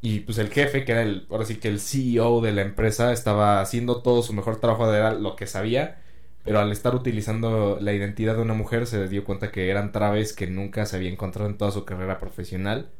[0.00, 3.12] Y pues el jefe, que era el, ahora sí que el CEO de la empresa,
[3.12, 6.00] estaba haciendo todo su mejor trabajo de lo que sabía,
[6.44, 10.32] pero al estar utilizando la identidad de una mujer se dio cuenta que eran traves
[10.32, 12.92] que nunca se había encontrado en toda su carrera profesional.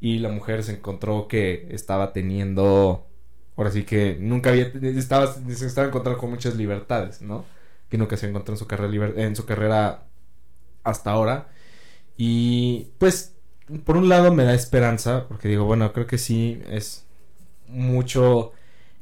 [0.00, 3.08] Y la mujer se encontró que estaba teniendo,
[3.56, 7.44] ahora sí que nunca había, estaba, se estaba encontrando con muchas libertades, ¿no?
[7.88, 10.04] Que nunca se encontró en su carrera, liber- en su carrera
[10.84, 11.48] hasta ahora.
[12.16, 13.34] Y pues,
[13.84, 17.04] por un lado me da esperanza, porque digo, bueno, creo que sí es
[17.68, 18.52] mucho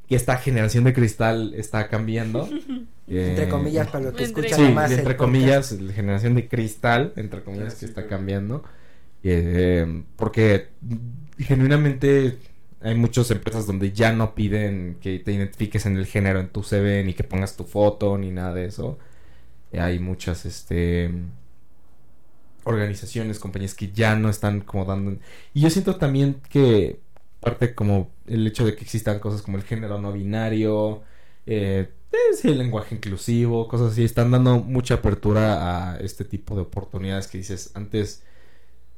[0.08, 2.48] que esta generación de cristal está cambiando.
[3.08, 5.18] Entre Eh, comillas, para los que entre- escuchan Sí, más entre podcast.
[5.18, 8.62] comillas, la generación de cristal, entre comillas, que sí, está cambiando.
[9.24, 10.68] Eh, porque
[11.38, 12.38] genuinamente
[12.82, 16.62] hay muchas empresas donde ya no piden que te identifiques en el género en tu
[16.62, 18.98] CV, ni que pongas tu foto, ni nada de eso.
[19.72, 21.10] Eh, hay muchas, este
[22.64, 25.18] organizaciones, compañías que ya no están como dando...
[25.54, 27.00] Y yo siento también que
[27.40, 31.02] parte como el hecho de que existan cosas como el género no binario,
[31.46, 36.54] eh, eh, sí, el lenguaje inclusivo, cosas así, están dando mucha apertura a este tipo
[36.54, 38.24] de oportunidades que dices, antes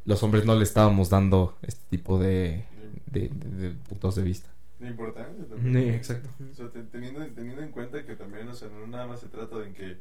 [0.05, 2.65] los hombres no le estábamos dando este tipo de,
[3.07, 4.51] de, de- de puntos de vista.
[4.79, 5.95] De importancia Sí, también.
[5.95, 6.29] exacto.
[6.51, 9.29] O sea, te- teniendo, teniendo en cuenta que también, o sea, no nada más se
[9.29, 9.99] trata de que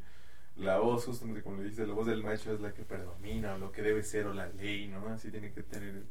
[0.56, 3.58] la voz, justamente como le dices, la voz del macho es la que predomina, o
[3.58, 5.06] lo que debe ser, o la ley, ¿no?
[5.08, 6.02] Así tiene que tener.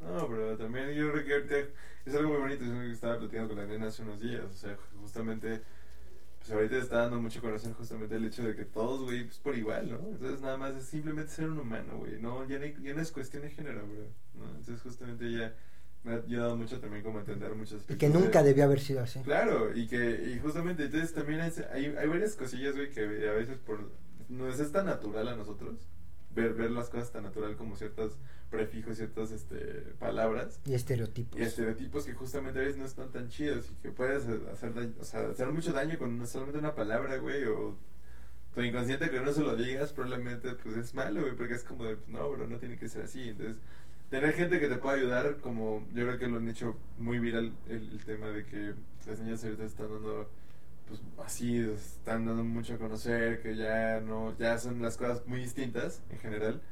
[0.00, 1.56] No, pero también yo creo que ahorita
[2.04, 4.44] es algo muy bonito, es algo que estaba platicando con la nena hace unos días,
[4.44, 5.62] o sea, justamente,
[6.38, 9.56] pues ahorita está dando mucho conocer justamente el hecho de que todos, güey, pues por
[9.56, 9.98] igual, ¿no?
[10.10, 13.12] Entonces nada más es simplemente ser un humano, güey, no, ya no, ya no es
[13.12, 14.44] cuestión de género, güey, ¿no?
[14.50, 15.54] Entonces justamente ya
[16.06, 19.02] me ha ayudado mucho también como a entender muchas Y que nunca debió haber sido
[19.02, 19.20] así.
[19.20, 21.52] Claro, y que y justamente entonces también hay,
[21.96, 23.80] hay varias cosillas, güey, que a veces por
[24.28, 25.74] nos es tan natural a nosotros
[26.34, 28.12] ver, ver las cosas tan natural como ciertos
[28.50, 29.56] prefijos, ciertas este,
[29.98, 31.38] palabras Y estereotipos.
[31.38, 34.94] y estereotipos que justamente a veces no están tan chidos y que puedes hacer, daño-
[35.00, 37.76] o sea, hacer mucho daño con solamente una palabra, güey, o
[38.54, 41.84] tu inconsciente que no se lo digas probablemente pues es malo, güey, porque es como
[41.84, 43.28] de, no, bro, no tiene que ser así.
[43.30, 43.56] Entonces,
[44.10, 47.52] tener gente que te pueda ayudar, como yo creo que lo han hecho muy viral
[47.68, 48.74] el, tema de que
[49.06, 50.30] las niñas ahorita están dando
[50.88, 55.40] pues así están dando mucho a conocer que ya no ya son las cosas muy
[55.40, 56.62] distintas en general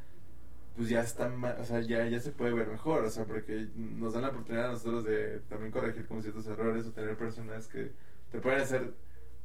[0.76, 4.14] pues ya están o sea ya ya se puede ver mejor o sea porque nos
[4.14, 7.90] dan la oportunidad a nosotros de también corregir como ciertos errores o tener personas que
[8.30, 8.94] te pueden hacer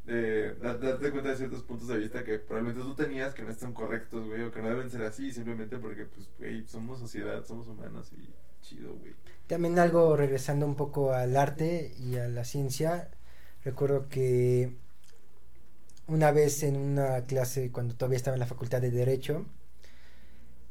[0.10, 3.52] eh, dar- darte cuenta de ciertos puntos de vista que probablemente tú tenías que no
[3.52, 7.46] están correctos güey o que no deben ser así simplemente porque pues güey somos sociedad
[7.46, 8.28] somos humanos y
[8.66, 9.14] chido güey
[9.48, 13.10] También algo regresando un poco al arte y a la ciencia.
[13.64, 14.74] Recuerdo que
[16.08, 19.46] una vez en una clase, cuando todavía estaba en la facultad de Derecho,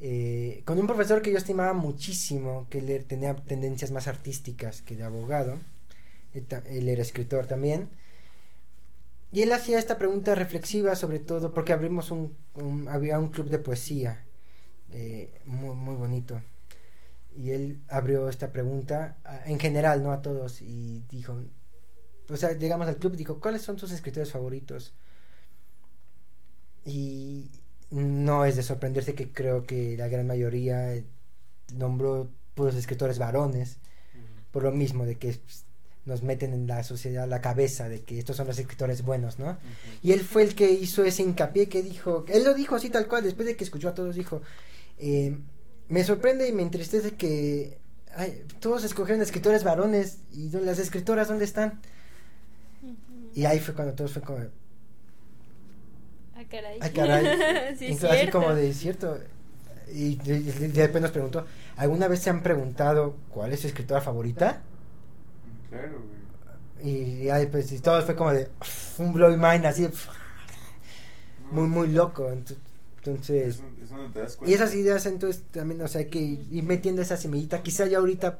[0.01, 4.97] eh, con un profesor que yo estimaba muchísimo, que él tenía tendencias más artísticas que
[4.97, 5.59] de abogado,
[6.35, 7.89] él era escritor también,
[9.33, 13.49] y él hacía esta pregunta reflexiva sobre todo porque abrimos un, un- había un club
[13.51, 14.25] de poesía
[14.93, 16.43] eh, muy, muy bonito.
[17.37, 21.41] Y él abrió esta pregunta a- en general, no a todos, y dijo,
[22.31, 24.95] o sea, llegamos al club y dijo, ¿cuáles son tus escritores favoritos?
[26.85, 27.51] Y
[27.91, 31.05] no es de sorprenderse que creo que la gran mayoría eh,
[31.75, 33.79] nombró puros escritores varones,
[34.53, 35.67] por lo mismo de que pues,
[36.09, 39.57] nos meten en la sociedad la cabeza de que estos son los escritores buenos, ¿no?
[40.03, 43.07] Y él fue el que hizo ese hincapié que dijo, él lo dijo así tal
[43.07, 44.43] cual, después de que escuchó a todos, dijo,
[44.99, 45.39] eh,
[45.89, 47.79] me sorprende y me entristece que
[48.17, 51.81] ay, todos escogieron escritores varones y las escritoras, ¿dónde están?
[53.35, 54.39] Y ahí fue cuando todos fue como,
[56.35, 56.79] Ah, caray.
[56.81, 57.25] ay caray,
[57.79, 59.19] sí, es Entonces, así como de cierto.
[59.93, 61.47] Y, de- y de- después nos preguntó,
[61.77, 64.63] ¿alguna vez se han preguntado cuál es su escritora favorita?
[65.71, 66.01] Claro
[66.81, 66.89] güey
[67.21, 68.49] Y ya después y todo fue como de
[68.99, 69.91] un blow mind así, de,
[71.51, 72.31] muy, muy loco.
[72.31, 72.57] ent-
[72.99, 76.09] Entonces, Es, un- es donde te das y esas ideas entonces también, o sea, hay
[76.09, 77.63] que ir metiendo esa semillita.
[77.63, 78.39] Quizá ya ahorita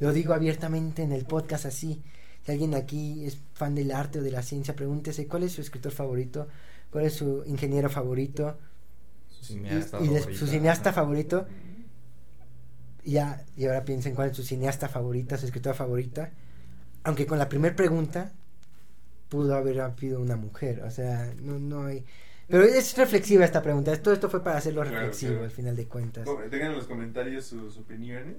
[0.00, 2.02] lo digo abiertamente en el podcast así.
[2.44, 5.60] Si alguien aquí es fan del arte o de la ciencia, pregúntese cuál es su
[5.60, 6.48] escritor favorito,
[6.90, 8.56] cuál es su ingeniero favorito
[9.28, 10.38] Su y, cineasta y de- favorito.
[10.40, 11.46] su cineasta favorito.
[13.04, 16.30] Y Ya, y ahora piensen cuál es su cineasta favorita, su escritora favorita.
[17.04, 18.32] Aunque con la primera pregunta
[19.28, 22.04] pudo haber habido una mujer, o sea, no, no hay...
[22.48, 25.44] Pero es reflexiva esta pregunta, todo esto fue para hacerlo reflexivo claro.
[25.44, 26.24] al final de cuentas.
[26.24, 28.36] Com- Dejen en los comentarios sus opiniones.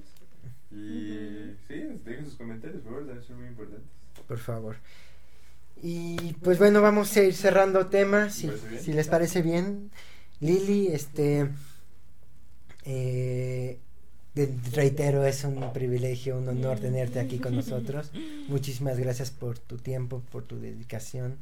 [0.71, 3.87] Y sí, dejen sus comentarios, por favor, ser muy importantes.
[4.27, 4.75] por favor.
[5.81, 8.51] Y pues bueno, vamos a ir cerrando temas, si,
[8.81, 9.91] si les parece bien.
[10.39, 11.49] Lili, este,
[12.83, 13.79] eh,
[14.73, 18.11] reitero, es un privilegio, un honor tenerte aquí con nosotros.
[18.47, 21.37] Muchísimas gracias por tu tiempo, por tu dedicación,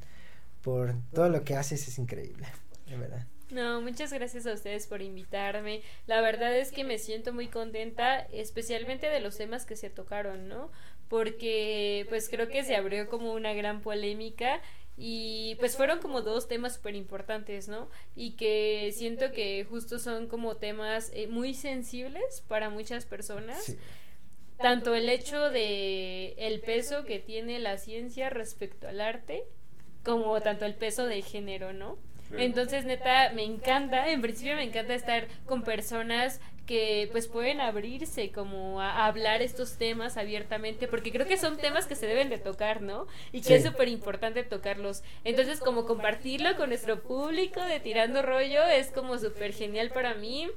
[0.61, 2.47] por todo lo que haces, es increíble,
[2.87, 3.25] de verdad.
[3.49, 5.81] No, muchas gracias a ustedes por invitarme.
[6.05, 10.49] La verdad es que me siento muy contenta, especialmente de los temas que se tocaron,
[10.49, 10.69] ¿no?
[11.07, 14.61] Porque pues creo que se abrió como una gran polémica
[14.97, 17.87] y pues fueron como dos temas súper importantes, ¿no?
[18.15, 23.63] Y que siento que justo son como temas eh, muy sensibles para muchas personas.
[23.63, 23.77] Sí.
[24.57, 29.43] Tanto el hecho de el peso que tiene la ciencia respecto al arte,
[30.03, 31.99] como tanto el peso de género, ¿no?
[32.35, 38.31] Entonces, neta, me encanta, en principio me encanta estar con personas que pues pueden abrirse
[38.31, 42.37] como a, hablar estos temas abiertamente, porque creo que son temas que se deben de
[42.37, 43.07] tocar, ¿no?
[43.31, 43.53] Y que Sí.
[43.55, 45.01] es súper importante tocarlos.
[45.23, 50.47] Entonces, como compartirlo con nuestro público de Tirando Rollo es como súper genial para mí.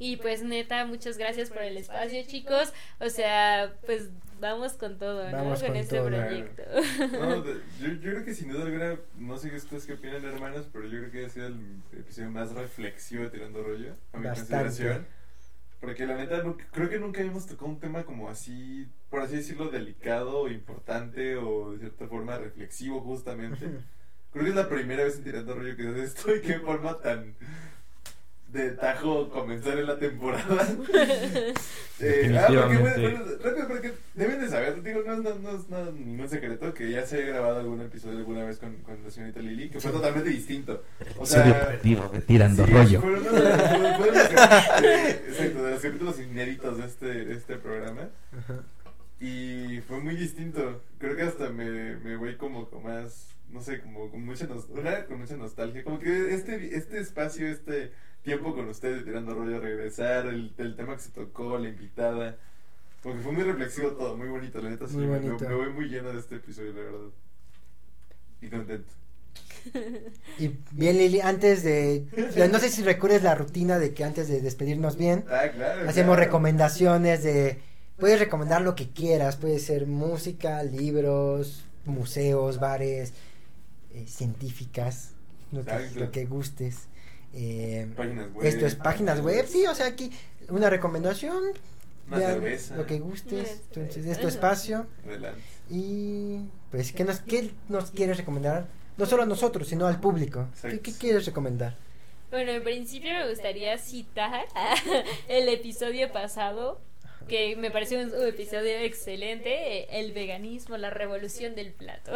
[0.00, 2.72] Y pues neta, muchas gracias por el espacio, chicos.
[3.00, 4.10] O sea, pues
[4.40, 5.36] vamos con todo, ¿no?
[5.36, 6.06] Vamos con con este todo.
[6.06, 6.62] proyecto.
[7.12, 7.44] No,
[7.80, 10.84] yo, yo creo que sin duda alguna, no sé qué ustedes qué opinan, hermanos, pero
[10.86, 11.56] yo creo que ha sido el
[11.98, 14.64] episodio más reflexivo de Tirando Rollo, a mi Bastante.
[14.64, 15.17] consideración.
[15.80, 19.70] Porque la neta, creo que nunca habíamos tocado un tema como así, por así decirlo,
[19.70, 23.66] delicado, o importante o de cierta forma reflexivo, justamente.
[24.32, 26.98] Creo que es la primera vez en Tirando Rollo que haces esto y qué forma
[26.98, 27.36] tan
[28.52, 30.66] de tajo comenzar en la temporada.
[32.00, 35.90] Eh, ah, porque, bueno, rápido, porque deben de saber, digo, no, no, no es nada,
[35.90, 39.40] ningún secreto que ya se ha grabado algún episodio alguna vez con, con la señorita
[39.40, 40.84] Lili, que fue totalmente distinto.
[41.16, 43.00] O sea, perdido de Tirando sí, Rollo.
[43.00, 44.30] Fue uno de, los- fue- fue de los,
[44.84, 48.08] eh, exacto, de los capítulos inéditos de este, de este programa.
[48.38, 48.60] Ajá.
[49.18, 50.80] Y fue muy distinto.
[50.98, 55.18] Creo que hasta me, me voy como con más, no sé, como con mucha, con
[55.18, 55.82] mucha nostalgia.
[55.82, 57.90] Como que este, este espacio, este
[58.28, 62.36] tiempo con ustedes tirando rollo, regresar, el, el tema que se tocó, la invitada.
[63.02, 64.86] Como que fue muy reflexivo todo, muy bonito, la neta.
[64.88, 65.18] Muy me-.
[65.20, 67.08] Me, voy muy lleno de este episodio, la verdad.
[68.42, 68.92] Y contento.
[70.38, 72.06] Y bien, Lili, antes de.
[72.52, 75.88] No sé si recuerdes la rutina de que antes de despedirnos bien, Ah, claro.
[75.88, 76.24] hacemos claro.
[76.24, 77.60] recomendaciones de.
[77.98, 83.12] Puedes recomendar lo que quieras, puede ser música, libros, museos, bares,
[83.92, 85.12] eh, científicas,
[85.50, 86.00] lo que, Exacto.
[86.00, 86.88] lo que gustes.
[87.34, 88.46] Eh, Páginas web.
[88.46, 90.10] esto es páginas web, sí, o sea, aquí
[90.48, 91.42] una recomendación.
[92.08, 92.76] Una vean cerveza.
[92.76, 93.62] Lo que gustes.
[93.68, 94.86] Entonces, es tu espacio.
[95.06, 95.40] Adelante.
[95.70, 98.66] Y pues, ¿qué nos, qué nos quieres recomendar?
[98.96, 100.48] No solo a nosotros, sino al público.
[100.62, 101.76] ¿Qué, qué quieres recomendar?
[102.30, 104.46] Bueno, en principio me gustaría citar
[105.28, 106.80] el episodio pasado,
[107.28, 112.12] que me pareció un episodio excelente, eh, el veganismo, la revolución del plato.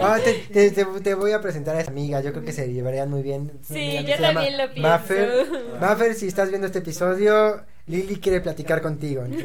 [0.00, 2.72] Ah, te, te- te- te voy a presentar a esa amiga, yo creo que se
[2.72, 3.52] llevarían muy bien.
[3.62, 4.82] Sí, yo también lo pienso.
[4.88, 5.46] Maffer.
[5.80, 9.24] Maffer, si estás viendo este episodio, Lili quiere platicar contigo.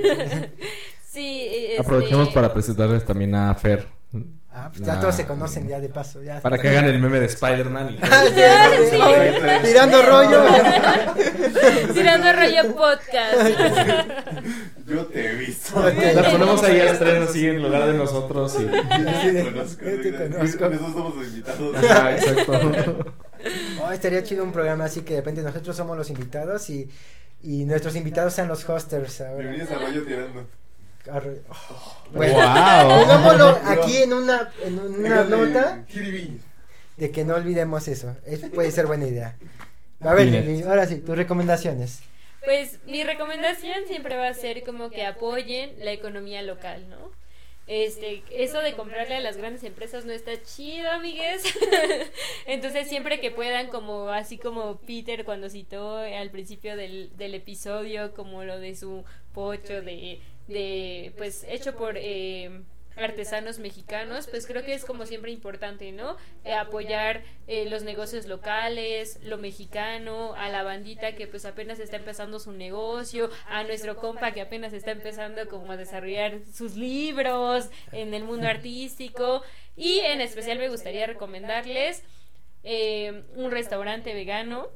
[1.14, 3.86] Sí, este- Aprovechemos para presentarles también a Fer.
[4.56, 6.22] Ah, pues ya La- todos se conocen ya de paso.
[6.22, 6.40] Ya.
[6.40, 7.98] Para que hagan el meme de Spider-Man.
[8.04, 9.60] Ah.
[9.64, 10.44] Tirando rollo.
[11.94, 13.50] Tirando rollo podcast.
[14.88, 15.82] Yo te he visto.
[15.90, 18.56] La ponemos ahí a estreno así en lugar de nosotros.
[18.60, 18.66] Y...
[18.66, 20.70] Yo te conozco.
[20.70, 21.76] Nosotros somos invitados.
[21.84, 23.14] Exacto.
[23.82, 26.90] Oh, estaría chido un programa así que de repente nosotros somos los invitados y,
[27.42, 29.38] y nuestros invitados sean los hosters ahora.
[29.50, 30.48] Bienvenidos a Rollo Tirando.
[31.08, 33.00] Arre- oh, Bueno, Wow.
[33.02, 35.86] pongámoslo aquí en una, en una nota
[36.98, 38.16] de que no olvidemos eso.
[38.26, 39.36] Eso puede ser buena idea.
[40.02, 40.28] A ver.
[40.28, 42.02] Lili, ahora sí, tus recomendaciones.
[42.46, 47.12] Pues mi recomendación siempre va a ser como que apoyen la economía local, ¿no?
[47.66, 51.44] Este, eso de comprarle a las grandes empresas no está chido, amigues.
[52.46, 58.14] Entonces, siempre que puedan, como así como Peter cuando citó al principio del, del episodio,
[58.14, 62.64] como lo de su pocho de, de pues, hecho por eh,
[62.96, 66.18] artesanos mexicanos, pues creo que es como siempre importante, ¿no?
[66.44, 71.98] Eh, apoyar eh, los negocios locales, lo mexicano, a la bandita que pues apenas está
[71.98, 77.70] empezando su negocio, a nuestro compa que apenas está empezando como a desarrollar sus libros
[77.92, 79.42] en el mundo artístico
[79.76, 82.04] y en especial me gustaría recomendarles
[82.64, 84.68] eh, un restaurante vegano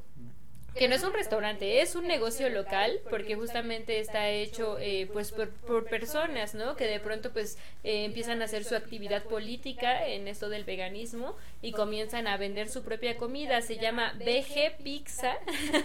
[0.78, 5.32] que no es un restaurante, es un negocio local, porque justamente está hecho eh, pues
[5.32, 6.76] por, por personas, ¿no?
[6.76, 11.36] Que de pronto pues eh, empiezan a hacer su actividad política en esto del veganismo
[11.62, 13.60] y comienzan a vender su propia comida.
[13.60, 15.36] Se llama BG Pizza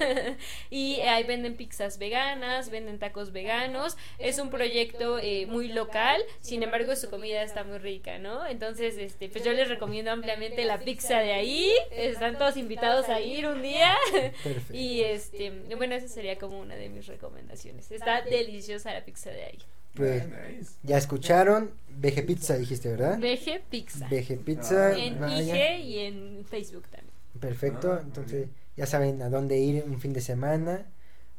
[0.69, 3.97] y ahí venden pizzas veganas, venden tacos veganos.
[4.19, 8.45] Es un proyecto eh, muy local, sin embargo su comida está muy rica, ¿no?
[8.45, 11.71] Entonces, este, pues yo les recomiendo ampliamente la pizza de ahí.
[11.91, 13.95] Están todos invitados a ir un día.
[14.11, 14.73] Perfecto.
[14.84, 17.89] Y este, bueno, esa sería como una de mis recomendaciones.
[17.91, 19.59] Está deliciosa la pizza de ahí.
[19.95, 20.71] Pues Ah, nice.
[20.84, 23.19] ya escucharon, VG Pizza dijiste, ¿verdad?
[23.19, 24.07] VG Pizza.
[24.09, 24.97] VG Pizza.
[24.97, 25.75] En vaya.
[25.77, 27.13] IG y en Facebook también.
[27.39, 30.86] Perfecto, Ah, entonces ya saben a dónde ir un fin de semana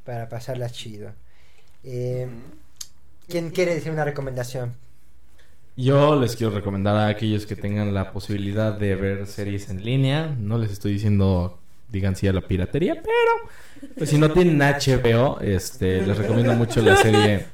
[0.05, 1.13] para pasarla chido.
[1.83, 2.29] Eh,
[3.29, 4.75] ¿Quién quiere decir una recomendación?
[5.77, 10.29] Yo les quiero recomendar a aquellos que tengan la posibilidad de ver series en línea.
[10.39, 11.59] No les estoy diciendo
[11.95, 16.83] digan sí a la piratería, pero pues si no tienen HBO, este les recomiendo mucho
[16.83, 17.47] la serie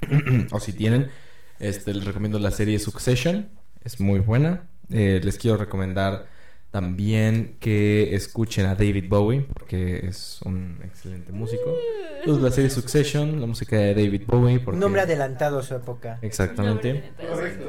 [0.50, 1.10] o si tienen,
[1.58, 3.48] este les recomiendo la serie Succession,
[3.84, 4.68] es muy buena.
[4.90, 6.26] Eh, les quiero recomendar
[6.70, 11.74] también que escuchen a David Bowie porque es un excelente músico.
[12.20, 15.74] Entonces la serie Succession, la música de David Bowie, porque Un hombre adelantado a su
[15.74, 16.18] época.
[16.22, 17.12] exactamente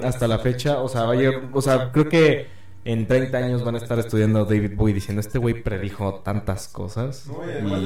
[0.04, 2.57] hasta la fecha, o sea, vaya, o sea, creo que
[2.88, 6.70] en 30 años van a estar estudiando a David Bowie diciendo, este güey predijo tantas
[6.70, 7.28] cosas.
[7.28, 7.82] No, y además.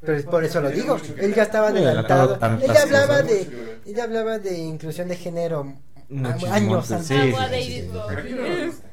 [0.00, 3.28] Pero es por eso lo digo, él ya estaba adelantado Ella hablaba cosas.
[3.28, 5.76] de, ella hablaba de inclusión de género
[6.08, 7.92] Muchísimo años antes, sí, sí, David sí.
[8.12, 8.84] ¿A quién no le gusta?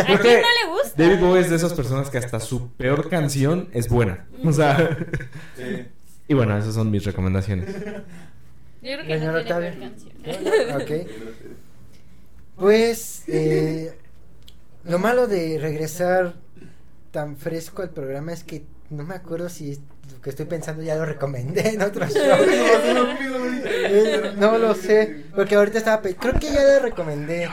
[0.00, 0.92] ¿A quién no le gusta?
[0.96, 4.26] David Bowie es de esas personas que hasta su peor canción es buena.
[4.44, 4.96] O sea,
[5.56, 5.86] Sí.
[6.28, 7.72] y bueno, esas son mis recomendaciones.
[8.80, 10.12] Yo creo que no tiene peor canción.
[10.82, 11.08] Ok.
[12.58, 13.96] Pues eh,
[14.84, 16.34] lo malo de regresar
[17.12, 19.78] tan fresco al programa es que no me acuerdo si
[20.12, 22.36] lo que estoy pensando ya lo recomendé en otro show.
[24.38, 27.48] No lo sé, porque ahorita estaba, pe- creo que ya lo recomendé,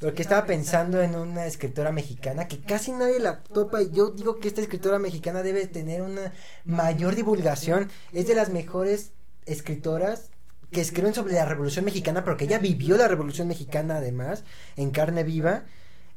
[0.00, 4.38] porque estaba pensando en una escritora mexicana que casi nadie la topa y yo digo
[4.38, 6.32] que esta escritora mexicana debe tener una
[6.64, 9.12] mayor divulgación, es de las mejores
[9.44, 10.30] escritoras
[10.72, 14.44] que escriben sobre la Revolución Mexicana, porque ella vivió la Revolución Mexicana además,
[14.76, 15.64] en carne viva.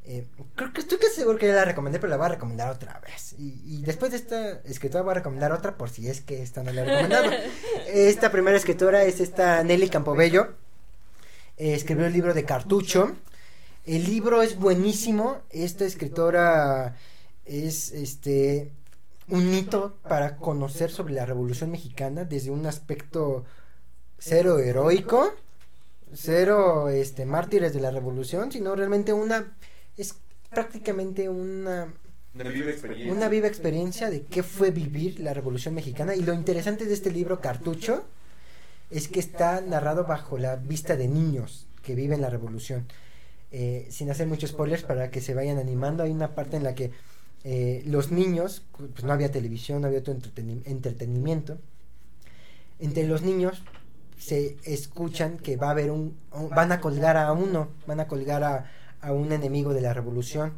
[0.05, 0.25] Eh,
[0.55, 2.99] creo que estoy casi seguro que ya la recomendé, pero la voy a recomendar otra
[2.99, 3.35] vez.
[3.37, 6.63] Y, y después de esta escritora voy a recomendar otra por si es que esta
[6.63, 7.31] no la he recomendado.
[7.87, 10.55] esta primera escritora es esta Nelly Campobello.
[11.57, 13.11] Eh, escribió el libro de Cartucho.
[13.85, 15.41] El libro es buenísimo.
[15.51, 16.95] Esta escritora
[17.45, 18.71] es este
[19.27, 23.45] un hito para conocer sobre la Revolución Mexicana desde un aspecto
[24.19, 25.33] cero heroico,
[26.13, 29.55] cero este mártires de la Revolución, sino realmente una
[29.97, 30.15] es
[30.49, 31.93] prácticamente una
[32.33, 33.13] Una viva experiencia.
[33.13, 37.11] una viva experiencia de qué fue vivir la Revolución Mexicana y lo interesante de este
[37.11, 38.03] libro Cartucho
[38.91, 42.87] es que está narrado bajo la vista de niños que viven la Revolución.
[43.51, 46.75] Eh, sin hacer muchos spoilers para que se vayan animando, hay una parte en la
[46.75, 46.91] que
[47.43, 51.57] eh, los niños, pues no había televisión, no había otro entreteni- entretenimiento.
[52.79, 53.61] Entre los niños
[54.19, 56.15] se escuchan que va a haber un,
[56.53, 58.65] van a colgar a uno, van a colgar a,
[59.01, 60.53] a un enemigo de la revolución.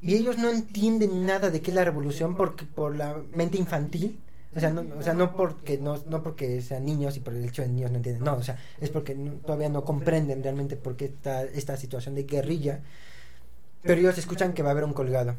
[0.00, 4.20] Y ellos no entienden nada de qué es la revolución porque por la mente infantil.
[4.54, 7.44] O sea, no, o sea, no porque no, no porque sean niños y por el
[7.44, 8.24] hecho de niños no entienden.
[8.24, 12.22] No, o sea, es porque todavía no comprenden realmente por qué está esta situación de
[12.22, 12.80] guerrilla.
[13.82, 15.34] Pero ellos escuchan que va a haber un colgado.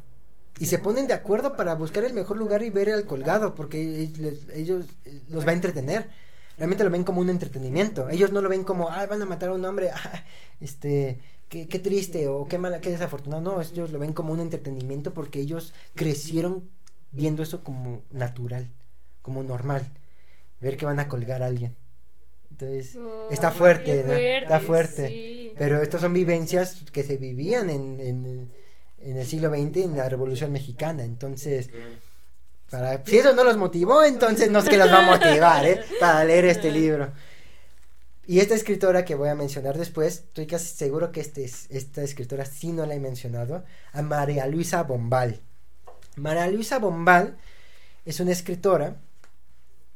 [0.59, 4.11] Y se ponen de acuerdo para buscar el mejor lugar y ver al colgado, porque
[4.53, 4.85] ellos,
[5.29, 6.09] los va a entretener.
[6.57, 8.09] Realmente lo ven como un entretenimiento.
[8.09, 10.23] Ellos no lo ven como, ah, van a matar a un hombre, ah,
[10.59, 13.41] este, qué, qué triste o qué mala, qué desafortunado.
[13.41, 16.69] No, ellos lo ven como un entretenimiento porque ellos crecieron
[17.11, 18.69] viendo eso como natural,
[19.21, 19.87] como normal.
[20.59, 21.75] Ver que van a colgar a alguien.
[22.49, 24.13] Entonces, Oh, está fuerte, ¿no?
[24.13, 25.07] Está fuerte.
[25.09, 25.53] sí.
[25.57, 28.51] Pero estas son vivencias que se vivían en, en,
[28.99, 31.03] en el siglo XX, en la Revolución Mexicana.
[31.03, 31.69] Entonces,
[33.05, 35.81] si eso no los motivó, entonces no sé qué los va a motivar, ¿eh?
[35.99, 37.11] Para leer este libro.
[38.25, 42.03] Y esta escritora que voy a mencionar después, estoy casi seguro que este, es- esta
[42.03, 43.63] escritora sí no la he mencionado,
[43.93, 45.39] a María Luisa Bombal.
[46.17, 47.37] María Luisa Bombal
[48.05, 48.97] es una escritora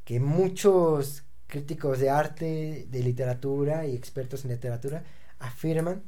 [0.06, 5.02] que muchos críticos de arte, de literatura y expertos en literatura
[5.38, 6.02] afirman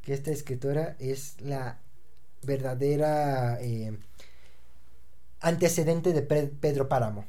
[0.00, 1.78] que esta escritora es la
[2.42, 3.98] verdadera eh,
[5.40, 7.26] antecedente de Pe- Pedro Páramo.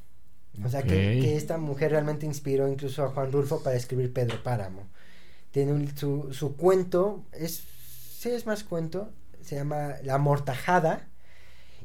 [0.63, 4.87] O sea, que, esta mujer realmente inspiró incluso a Juan Rulfo para escribir Pedro Páramo.
[5.51, 7.63] Tiene un- su, su cuento, es,
[8.19, 11.07] sí es más cuento, se llama La Amortajada.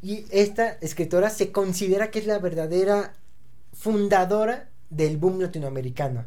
[0.02, 3.14] Y esta escritora se considera que es la verdadera
[3.72, 6.26] fundadora del boom latinoamericano.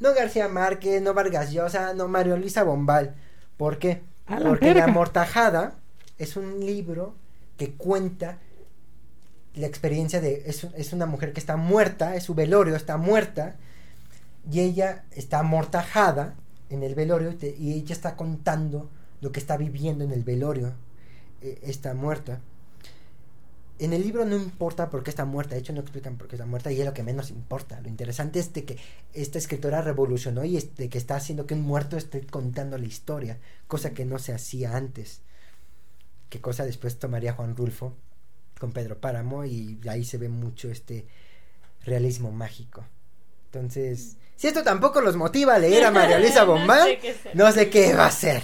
[0.00, 3.14] No García Márquez, no Vargas Llosa, no Mario Luisa Bombal.
[3.56, 4.02] ¿Por qué?
[4.28, 4.80] La Porque verga.
[4.80, 5.78] La Amortajada
[6.18, 7.14] es un libro
[7.56, 8.38] que cuenta
[9.56, 10.44] la experiencia de...
[10.46, 13.56] Es, es una mujer que está muerta, es su velorio, está muerta.
[14.50, 16.36] Y ella está amortajada
[16.70, 18.90] en el velorio y, ella está contando
[19.20, 20.74] lo que está viviendo en el velorio.
[21.42, 22.40] eh, está muerta.
[23.78, 26.36] En el libro no importa por qué está muerta, de hecho no explican por qué
[26.36, 27.80] está muerta y es lo que menos importa.
[27.82, 28.78] Lo interesante es de que
[29.12, 33.38] esta escritora revolucionó y de que está haciendo que un muerto esté contando la historia,
[33.66, 35.20] cosa que no se hacía antes.
[36.30, 37.94] Que cosa después tomaría Juan Rulfo
[38.58, 41.06] con Pedro Páramo y ahí se ve mucho este
[41.84, 42.84] realismo mágico.
[43.46, 47.52] Entonces, si esto tampoco los motiva a leer a María Luisa Bombal, No sé no
[47.52, 48.42] sé qué va a ser,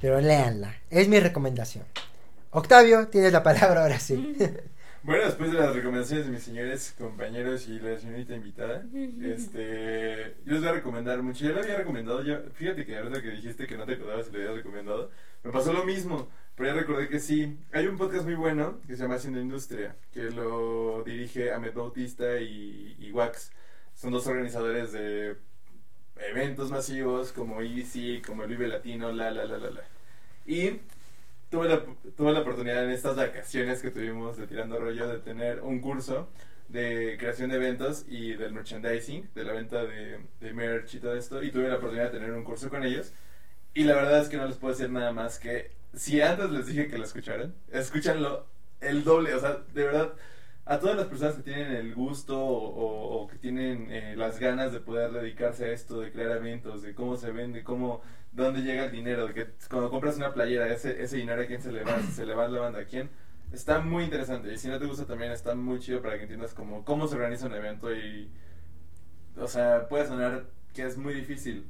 [0.00, 1.84] pero léanla, es mi recomendación.
[2.50, 4.36] Octavio, tienes la palabra ahora sí.
[5.04, 8.84] Bueno, después de las recomendaciones de mis señores compañeros y la señorita invitada,
[9.20, 11.44] este, yo les voy a recomendar mucho.
[11.44, 14.32] Ya lo había recomendado, ya, fíjate que ahorita que dijiste que no te acordabas si
[14.32, 15.10] lo habías recomendado,
[15.42, 17.58] me pasó lo mismo, pero ya recordé que sí.
[17.72, 22.38] Hay un podcast muy bueno que se llama Haciendo Industria, que lo dirige Ahmed Bautista
[22.40, 23.52] y, y Wax.
[23.94, 25.36] Son dos organizadores de
[26.16, 29.82] eventos masivos como EBC, como el Vive Latino, la, la, la, la, la.
[30.46, 30.80] Y
[31.50, 31.84] tuve la,
[32.16, 36.28] tuve la oportunidad en estas vacaciones que tuvimos de Tirando Rollo de tener un curso
[36.68, 41.16] de creación de eventos y del merchandising, de la venta de, de merch y todo
[41.16, 41.42] esto.
[41.42, 43.12] Y tuve la oportunidad de tener un curso con ellos.
[43.74, 46.66] Y la verdad es que no les puedo decir nada más que si antes les
[46.66, 48.46] dije que lo escucharan, escúchanlo
[48.80, 49.34] el doble.
[49.34, 50.12] O sea, de verdad,
[50.64, 54.80] a todas las personas que tienen el gusto o, que tienen eh, las ganas de
[54.80, 58.92] poder dedicarse a esto, de crear eventos, de cómo se vende, cómo, dónde llega el
[58.92, 62.00] dinero, de que cuando compras una playera, ese, ese dinero a quién se le va,
[62.02, 63.10] se le va la banda a quién.
[63.52, 66.54] Está muy interesante y si no te gusta también está muy chido para que entiendas
[66.54, 68.30] cómo, cómo se organiza un evento y,
[69.36, 71.66] o sea, puede sonar que es muy difícil,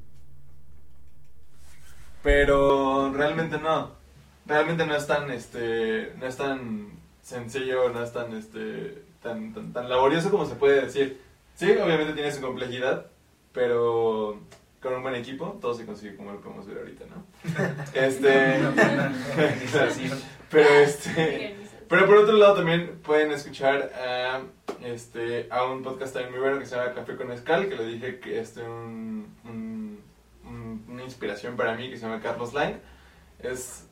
[2.22, 4.01] pero realmente no.
[4.46, 6.90] Realmente no es tan, este, no es tan
[7.22, 11.20] sencillo, no es tan, este, tan, tan, tan laborioso como se puede decir.
[11.54, 13.06] Sí, obviamente tiene su complejidad,
[13.52, 14.40] pero
[14.80, 17.24] con un buen equipo todo se consigue como lo podemos ver ahorita, ¿no?
[17.94, 18.58] Este...
[20.50, 21.56] pero este...
[21.88, 24.40] Pero por otro lado también pueden escuchar a,
[24.82, 27.84] este, a un podcast también muy bueno que se llama Café con Escal, que le
[27.84, 30.00] dije que es este, un, un-
[30.46, 32.76] un- una inspiración para mí, que se llama Carlos Lang.
[33.40, 33.86] Es,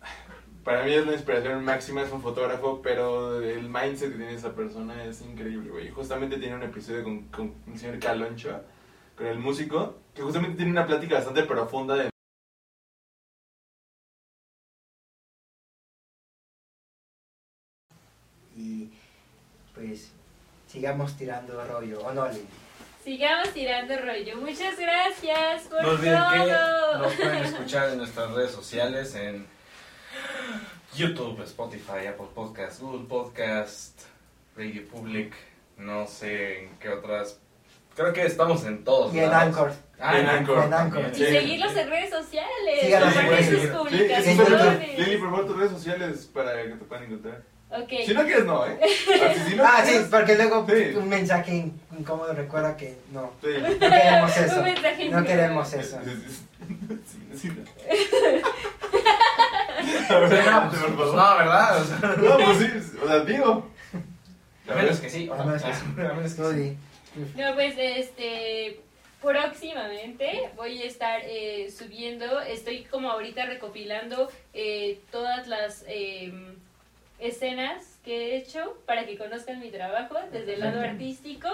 [0.70, 4.54] para mí es la inspiración máxima, es un fotógrafo, pero el mindset que tiene esa
[4.54, 5.88] persona es increíble, güey.
[5.88, 8.62] Y Justamente tiene un episodio con, con el señor Caloncho,
[9.16, 12.10] con el músico, que justamente tiene una plática bastante profunda de
[18.56, 18.92] Y
[19.74, 20.12] pues
[20.68, 22.46] sigamos tirando rollo, ¿o no, Lili?
[23.02, 24.36] Sigamos tirando rollo.
[24.36, 26.98] Muchas gracias por No olviden que todo.
[26.98, 29.58] nos pueden escuchar en nuestras redes sociales en
[30.96, 34.00] YouTube, Spotify, Apple Podcast, Google Podcast,
[34.56, 35.32] Radio Public,
[35.78, 37.38] no sé en qué otras.
[37.94, 39.14] Creo que estamos en todos.
[39.14, 39.44] Y en lados.
[39.46, 39.72] Anchor.
[40.00, 40.64] Ah, En Anchor.
[40.64, 41.04] En Anchor.
[41.12, 41.26] Y Sí.
[41.26, 42.80] seguirlos en redes sociales.
[42.80, 44.98] Síganos en redes publicaciones.
[44.98, 47.42] Lili, por favor, tus redes sociales para que te puedan encontrar.
[47.72, 47.88] Ok.
[48.04, 48.78] Si no quieres, no, ¿eh?
[48.82, 50.96] Ah, si- si no Ah, sí, quieres, porque luego Sí.
[50.96, 53.30] un mensaje in- incómodo recuerda que no.
[53.42, 53.48] sí.
[53.60, 54.64] No queremos eso.
[55.10, 55.98] No queremos eso.
[56.04, 57.50] Sí, sí,
[60.10, 60.70] no.
[60.70, 61.14] Pues, favor.
[61.16, 61.80] no, ¿verdad?
[61.80, 63.70] O sea, No, pues sí, o sea, digo.
[64.68, 65.30] a menos que sí.
[65.32, 65.80] A menos que sí.
[65.98, 66.56] A menos que No, sí.
[66.56, 66.76] Lili.
[67.36, 68.80] No, pues este
[69.20, 76.32] próximamente voy a estar eh, subiendo, estoy como ahorita recopilando eh, todas las eh,
[77.18, 81.48] escenas que he hecho para que conozcan mi trabajo desde el lado artístico.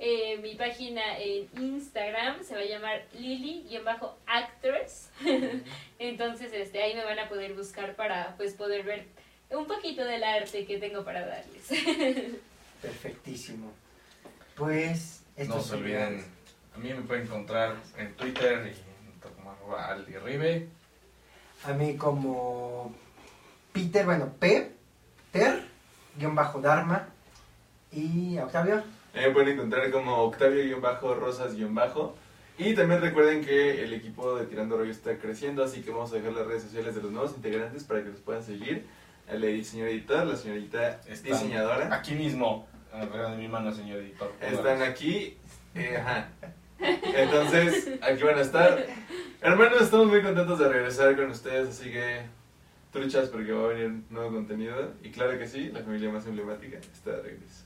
[0.00, 5.10] Eh, mi página en Instagram se va a llamar Lily-Actors.
[5.98, 9.06] Entonces este, ahí me van a poder buscar para pues poder ver
[9.50, 11.68] un poquito del arte que tengo para darles.
[12.82, 13.72] Perfectísimo.
[14.54, 16.24] Pues esto No se olviden,
[16.74, 20.68] a mí me pueden encontrar en Twitter y como arroba aldiribe.
[21.64, 22.94] A mí como
[23.72, 24.70] Peter, bueno, P,
[25.32, 25.64] Ter,
[26.16, 27.08] guion bajo Dharma.
[27.90, 28.84] Y Octavio.
[29.14, 32.14] Me pueden encontrar como Octavio-Rosas-Bajo.
[32.58, 36.16] Y también recuerden que el equipo de Tirando Rollo está creciendo, así que vamos a
[36.16, 38.84] dejar las redes sociales de los nuevos integrantes para que los puedan seguir.
[39.28, 41.94] El señor editor, la señorita Están diseñadora.
[41.94, 44.32] Aquí mismo, arriba de mi mano, señor editor.
[44.40, 45.36] Están aquí.
[45.74, 46.30] eh, ajá.
[46.80, 48.86] Entonces, aquí van a estar.
[49.40, 52.22] Hermanos, estamos muy contentos de regresar con ustedes, así que
[52.92, 54.94] truchas porque va a venir nuevo contenido.
[55.02, 57.64] Y claro que sí, la familia más emblemática está de regreso.